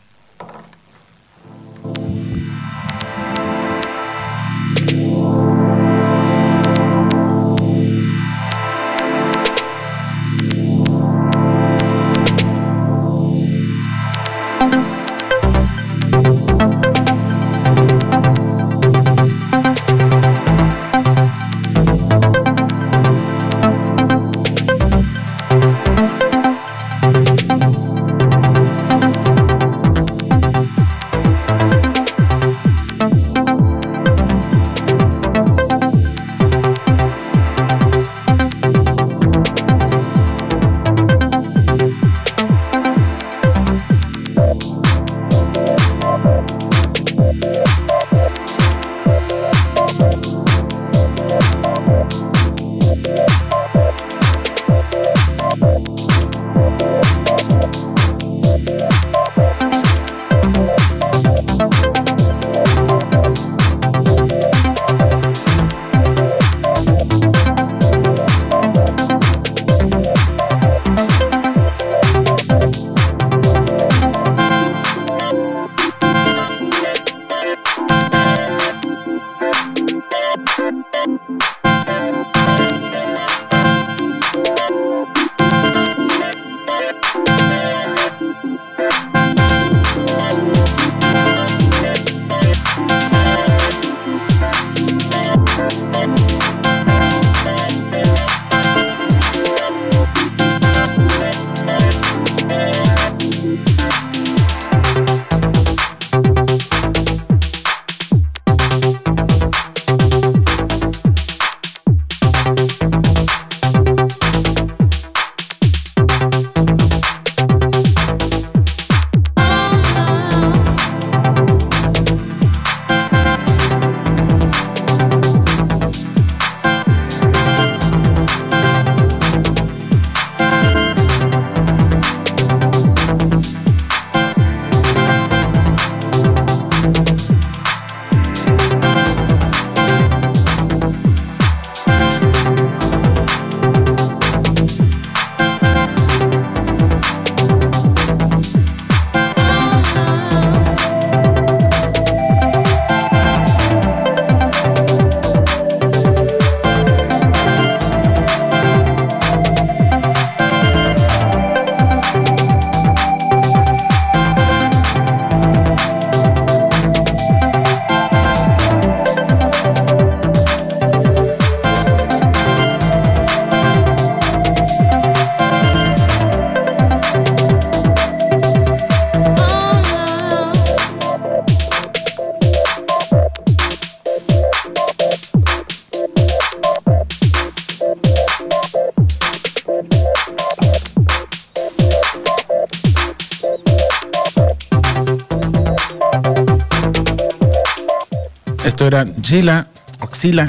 Gila, 199.29 199.67
Oxila, 200.01 200.49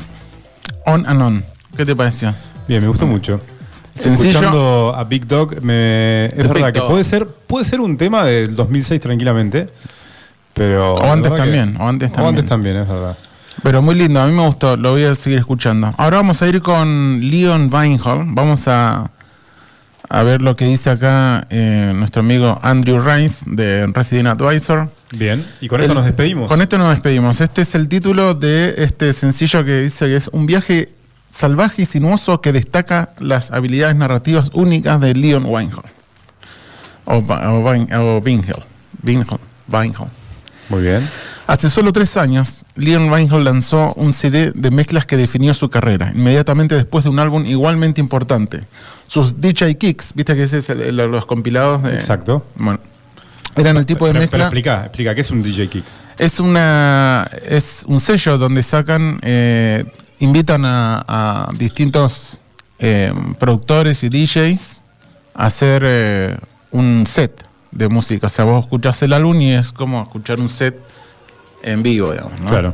On 0.85 1.05
and 1.05 1.21
On. 1.21 1.45
¿Qué 1.75 1.85
te 1.85 1.95
pareció? 1.95 2.33
Bien, 2.67 2.81
me 2.81 2.87
gustó 2.87 3.05
mucho. 3.05 3.41
Sencillo. 3.97 4.29
Escuchando 4.29 4.93
a 4.95 5.03
Big 5.03 5.27
Dog, 5.27 5.61
me, 5.61 6.25
es 6.27 6.31
The 6.35 6.43
verdad 6.43 6.65
Big 6.67 6.73
que 6.75 6.79
Dog. 6.79 6.89
puede 6.89 7.03
ser, 7.03 7.27
puede 7.27 7.65
ser 7.65 7.81
un 7.81 7.97
tema 7.97 8.23
del 8.23 8.55
2006 8.55 9.01
tranquilamente, 9.01 9.67
pero... 10.53 10.95
O 10.95 11.11
antes 11.11 11.31
que- 11.31 11.37
también, 11.37 11.75
o 11.79 11.87
antes 11.89 12.09
O 12.17 12.25
antes 12.27 12.45
también. 12.45 12.45
también, 12.45 12.77
es 12.77 12.87
verdad. 12.87 13.17
Pero 13.61 13.81
muy 13.81 13.95
lindo, 13.95 14.21
a 14.21 14.27
mí 14.27 14.33
me 14.33 14.45
gustó, 14.45 14.77
lo 14.77 14.91
voy 14.91 15.03
a 15.03 15.13
seguir 15.15 15.39
escuchando. 15.39 15.93
Ahora 15.97 16.17
vamos 16.17 16.41
a 16.41 16.47
ir 16.47 16.61
con 16.61 17.19
Leon 17.21 17.69
Weinhold. 17.73 18.33
Vamos 18.33 18.69
a, 18.69 19.11
a 20.07 20.23
ver 20.23 20.41
lo 20.41 20.55
que 20.55 20.63
dice 20.65 20.89
acá 20.91 21.45
eh, 21.49 21.91
nuestro 21.93 22.21
amigo 22.21 22.57
Andrew 22.63 23.01
Rice 23.01 23.43
de 23.47 23.87
Resident 23.87 24.29
Advisor. 24.29 24.89
Bien, 25.11 25.43
y 25.59 25.67
con 25.67 25.81
esto 25.81 25.93
El- 25.93 25.97
nos 25.97 26.05
despedimos. 26.05 26.47
Con 26.47 26.61
esto 26.61 26.77
nos 26.77 26.89
despedimos. 26.91 27.41
Este 27.41 27.61
es 27.63 27.73
el 27.75 27.87
título 27.87 28.33
de 28.35 28.75
este 28.83 29.11
sencillo 29.13 29.65
que 29.65 29.81
dice 29.81 30.05
que 30.05 30.15
es 30.15 30.27
un 30.31 30.45
viaje 30.45 30.89
salvaje 31.31 31.83
y 31.83 31.85
sinuoso 31.85 32.41
que 32.41 32.51
destaca 32.51 33.09
las 33.19 33.51
habilidades 33.51 33.95
narrativas 33.95 34.49
únicas 34.53 34.99
de 35.01 35.13
Leon 35.15 35.45
Weinhold. 35.45 35.85
O, 37.05 37.15
o, 37.17 37.21
Wein- 37.63 37.91
o 37.93 38.17
Weinhold. 38.19 38.63
Muy 40.69 40.81
bien. 40.83 41.09
Hace 41.47 41.71
solo 41.71 41.91
tres 41.91 42.15
años, 42.15 42.63
Leon 42.75 43.09
Weinhold 43.09 43.43
lanzó 43.43 43.93
un 43.95 44.13
CD 44.13 44.51
de 44.53 44.69
mezclas 44.69 45.07
que 45.07 45.17
definió 45.17 45.55
su 45.55 45.69
carrera, 45.71 46.11
inmediatamente 46.13 46.75
después 46.75 47.05
de 47.05 47.09
un 47.09 47.17
álbum 47.19 47.43
igualmente 47.47 47.99
importante. 47.99 48.67
Sus 49.07 49.41
DJ 49.41 49.75
Kicks, 49.79 50.13
viste 50.13 50.35
que 50.35 50.43
ese 50.43 50.59
es 50.59 50.69
el- 50.69 50.81
el- 50.81 50.95
los 51.09 51.25
compilados 51.25 51.81
de... 51.81 51.95
Exacto. 51.95 52.45
Bueno, 52.55 52.79
eran 53.55 53.77
el 53.77 53.85
tipo 53.85 54.05
de 54.05 54.11
Pero- 54.13 54.21
mezcla... 54.21 54.37
Pero 54.37 54.43
explica, 54.45 54.81
explica, 54.85 55.15
¿qué 55.15 55.21
es 55.21 55.31
un 55.31 55.41
DJ 55.43 55.67
Kicks? 55.69 55.99
Es 56.17 56.39
una 56.39 57.29
es 57.47 57.83
un 57.87 57.99
sello 57.99 58.37
donde 58.37 58.63
sacan, 58.63 59.19
eh, 59.23 59.83
invitan 60.19 60.65
a, 60.65 61.03
a 61.07 61.49
distintos 61.57 62.41
eh, 62.79 63.13
productores 63.39 64.03
y 64.03 64.09
DJs 64.09 64.81
a 65.33 65.45
hacer 65.45 65.83
eh, 65.85 66.37
un 66.71 67.05
set 67.05 67.45
de 67.71 67.87
música. 67.89 68.27
O 68.27 68.29
sea, 68.29 68.45
vos 68.45 68.63
escuchás 68.63 69.01
el 69.03 69.13
álbum 69.13 69.39
y 69.41 69.53
es 69.53 69.71
como 69.71 70.01
escuchar 70.01 70.39
un 70.39 70.49
set 70.49 70.79
en 71.63 71.83
vivo, 71.83 72.11
digamos. 72.11 72.39
¿no? 72.39 72.47
Claro. 72.47 72.73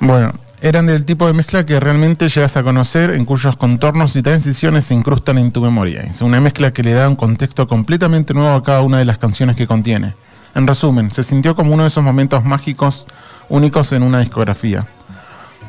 Bueno, 0.00 0.34
eran 0.60 0.86
del 0.86 1.04
tipo 1.04 1.26
de 1.26 1.34
mezcla 1.34 1.66
que 1.66 1.78
realmente 1.78 2.28
llegas 2.28 2.56
a 2.56 2.62
conocer, 2.62 3.10
en 3.10 3.24
cuyos 3.24 3.56
contornos 3.56 4.16
y 4.16 4.22
transiciones 4.22 4.84
se 4.84 4.94
incrustan 4.94 5.38
en 5.38 5.52
tu 5.52 5.60
memoria. 5.60 6.02
Es 6.02 6.22
una 6.22 6.40
mezcla 6.40 6.72
que 6.72 6.82
le 6.82 6.92
da 6.92 7.08
un 7.08 7.16
contexto 7.16 7.66
completamente 7.66 8.34
nuevo 8.34 8.54
a 8.54 8.62
cada 8.62 8.82
una 8.82 8.98
de 8.98 9.04
las 9.04 9.18
canciones 9.18 9.56
que 9.56 9.66
contiene. 9.66 10.14
En 10.54 10.66
resumen, 10.66 11.10
se 11.10 11.22
sintió 11.22 11.54
como 11.54 11.74
uno 11.74 11.82
de 11.82 11.90
esos 11.90 12.02
momentos 12.02 12.44
mágicos 12.44 13.06
únicos 13.48 13.92
en 13.92 14.02
una 14.02 14.20
discografía. 14.20 14.86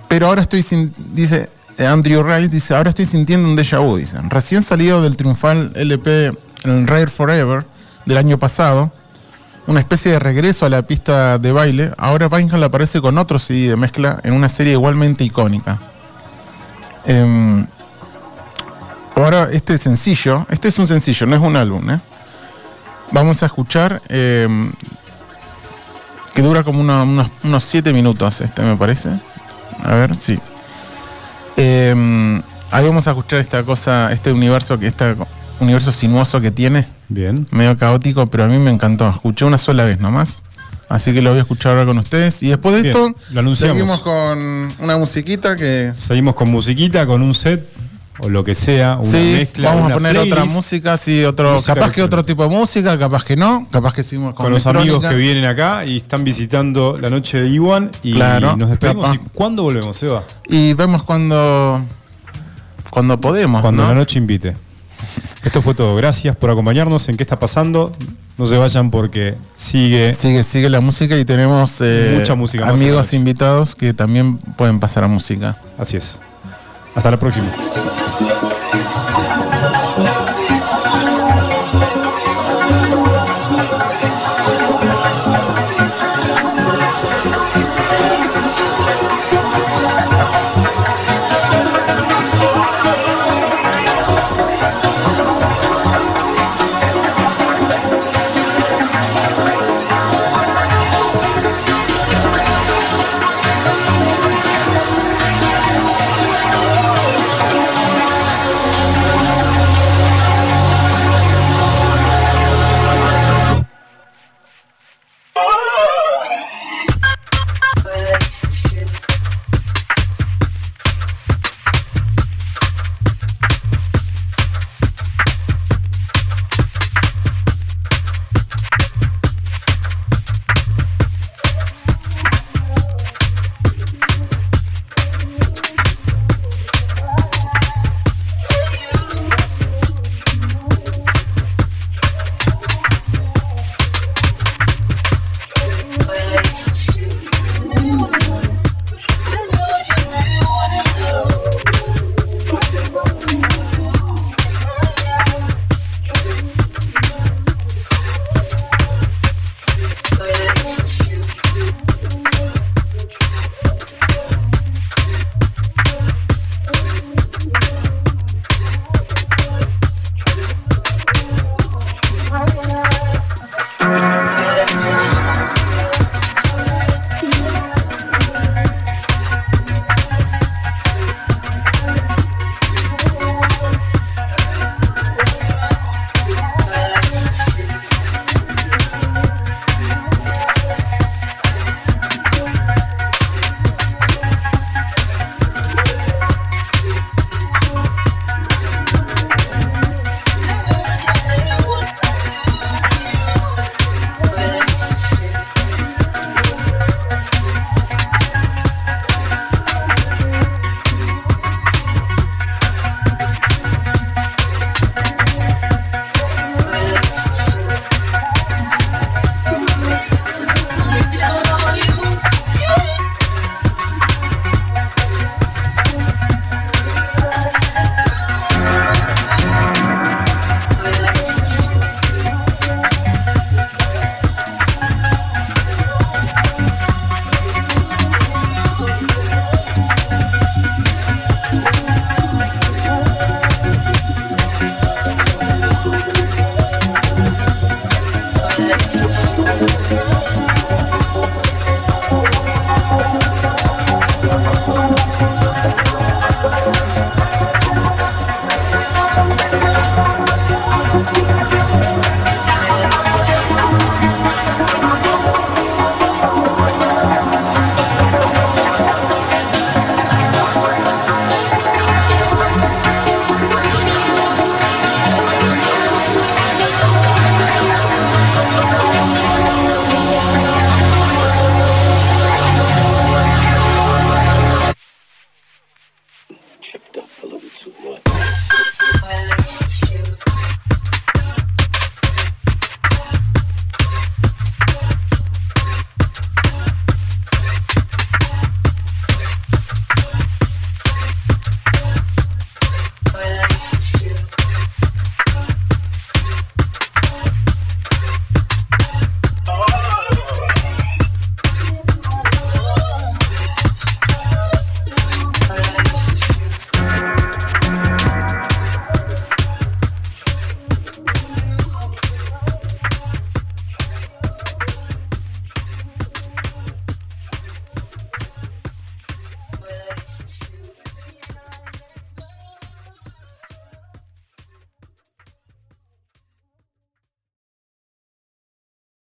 Pero 0.08 0.28
ahora 0.28 0.42
estoy 0.44 0.64
sin, 0.64 0.94
dice 1.14 1.50
eh, 1.78 1.86
Andrew 1.86 2.24
Rice, 2.24 2.48
dice, 2.48 2.74
ahora 2.74 2.90
estoy 2.90 3.06
sintiendo 3.06 3.48
un 3.48 3.56
déjà 3.56 3.80
vu, 3.80 3.98
dice. 3.98 4.18
Recién 4.30 4.64
salido 4.64 5.02
del 5.02 5.18
triunfal 5.18 5.74
LP 5.76 6.32
el 6.64 6.88
Rare 6.88 7.08
Forever 7.08 7.66
del 8.06 8.18
año 8.18 8.40
pasado, 8.40 8.92
una 9.68 9.82
especie 9.82 10.12
de 10.12 10.20
regreso 10.20 10.66
a 10.66 10.70
la 10.70 10.82
pista 10.82 11.38
de 11.38 11.52
baile, 11.52 11.92
ahora 11.98 12.28
Weinhold 12.28 12.64
aparece 12.64 13.02
con 13.02 13.18
otro 13.18 13.38
CD 13.38 13.70
de 13.70 13.76
mezcla 13.76 14.20
en 14.24 14.34
una 14.34 14.50
serie 14.50 14.74
igualmente 14.74 15.26
icónica. 15.26 15.78
Em, 17.06 17.66
ahora 19.16 19.50
este 19.52 19.78
sencillo, 19.78 20.46
este 20.50 20.70
es 20.70 20.80
un 20.80 20.88
sencillo, 20.88 21.28
no 21.28 21.36
es 21.36 21.42
un 21.42 21.56
álbum, 21.58 21.90
¿eh? 21.90 22.00
Vamos 23.12 23.44
a 23.44 23.48
escuchar 23.48 24.02
em, 24.08 24.72
que 26.34 26.42
dura 26.42 26.64
como 26.64 26.82
unos 26.82 27.64
siete 27.64 27.92
minutos, 27.92 28.42
este 28.42 28.62
me 28.62 28.76
parece. 28.78 29.10
A 29.84 29.96
ver, 29.96 30.16
sí. 30.18 30.40
Em, 31.58 32.42
ahí 32.72 32.86
vamos 32.86 33.08
a 33.08 33.12
escuchar 33.12 33.40
esta 33.40 33.64
cosa, 33.64 34.12
este 34.14 34.32
universo 34.32 34.80
que 34.80 34.88
este 34.88 35.16
universo 35.60 35.92
sinuoso 35.92 36.40
que 36.40 36.52
tiene. 36.52 36.97
Bien. 37.10 37.46
Medio 37.52 37.78
caótico, 37.78 38.28
pero 38.28 38.46
a 38.46 38.48
mí 38.48 38.58
me 38.58 38.72
encantó. 38.72 39.10
Escuché 39.10 39.46
una 39.46 39.58
sola 39.58 39.86
vez 39.86 40.00
nomás. 40.00 40.44
Así 40.90 41.14
que 41.14 41.22
lo 41.22 41.32
voy 41.32 41.40
a 41.40 41.42
escuchar 41.42 41.74
ahora 41.74 41.86
con 41.86 41.98
ustedes. 41.98 42.42
Y 42.44 42.48
después 42.50 42.76
de 42.76 42.82
Bien, 42.84 42.96
esto, 42.96 43.14
lo 43.32 43.40
anunciamos. 43.42 43.76
seguimos 43.78 44.02
con 44.02 44.70
una 44.80 44.98
musiquita 44.98 45.56
que. 45.56 45.92
Seguimos 45.94 46.36
con 46.36 46.50
musiquita, 46.50 47.06
con 47.06 47.22
un 47.22 47.34
set 47.34 47.68
o 48.20 48.30
lo 48.30 48.44
que 48.44 48.56
sea, 48.56 48.98
una 48.98 49.12
sí, 49.12 49.34
mezcla. 49.38 49.70
vamos 49.76 49.92
a 49.92 49.94
poner 49.94 50.18
otra 50.18 50.46
música, 50.46 50.98
sí, 50.98 51.24
otro, 51.24 51.54
Música 51.54 51.76
capaz 51.76 51.92
que 51.92 52.02
otro 52.02 52.26
tipo 52.26 52.42
de 52.44 52.50
música, 52.50 52.98
capaz 52.98 53.24
que 53.24 53.36
no, 53.36 53.68
capaz 53.70 53.94
que 53.94 54.02
seguimos 54.02 54.34
con, 54.34 54.46
con 54.46 54.54
los 54.54 54.66
amigos 54.66 55.04
que 55.04 55.16
vienen 55.16 55.46
acá 55.46 55.86
y 55.86 55.98
están 55.98 56.24
visitando 56.24 56.98
la 56.98 57.12
noche 57.12 57.40
de 57.40 57.50
Iwan 57.50 57.92
y 58.02 58.14
Claro, 58.14 58.58
nos 58.58 58.70
despedimos. 58.70 59.14
¿Y 59.16 59.20
¿Cuándo 59.34 59.64
volvemos, 59.64 59.98
Seba? 59.98 60.24
Y 60.48 60.74
vemos 60.74 61.04
cuando 61.04 61.84
cuando 62.90 63.20
podemos, 63.20 63.62
Cuando 63.62 63.84
¿no? 63.84 63.90
la 63.90 63.96
noche 63.96 64.18
invite. 64.18 64.56
Esto 65.48 65.62
fue 65.62 65.74
todo. 65.74 65.96
Gracias 65.96 66.36
por 66.36 66.50
acompañarnos 66.50 67.08
en 67.08 67.16
qué 67.16 67.24
está 67.24 67.40
pasando. 67.40 67.94
No 68.38 68.46
se 68.48 68.58
vayan 68.58 68.92
porque 68.92 69.36
sigue. 69.56 70.14
Sigue, 70.14 70.44
sigue 70.44 70.70
la 70.70 70.82
música 70.82 71.18
y 71.18 71.24
tenemos 71.24 71.80
eh, 71.80 72.18
Mucha 72.20 72.36
música 72.36 72.68
amigos 72.68 73.14
invitados 73.14 73.74
que 73.74 73.94
también 73.94 74.40
pueden 74.40 74.82
pasar 74.82 75.06
a 75.06 75.08
música. 75.08 75.56
Así 75.78 75.96
es. 75.96 76.20
Hasta 76.96 77.12
la 77.12 77.18
próxima. 77.18 77.48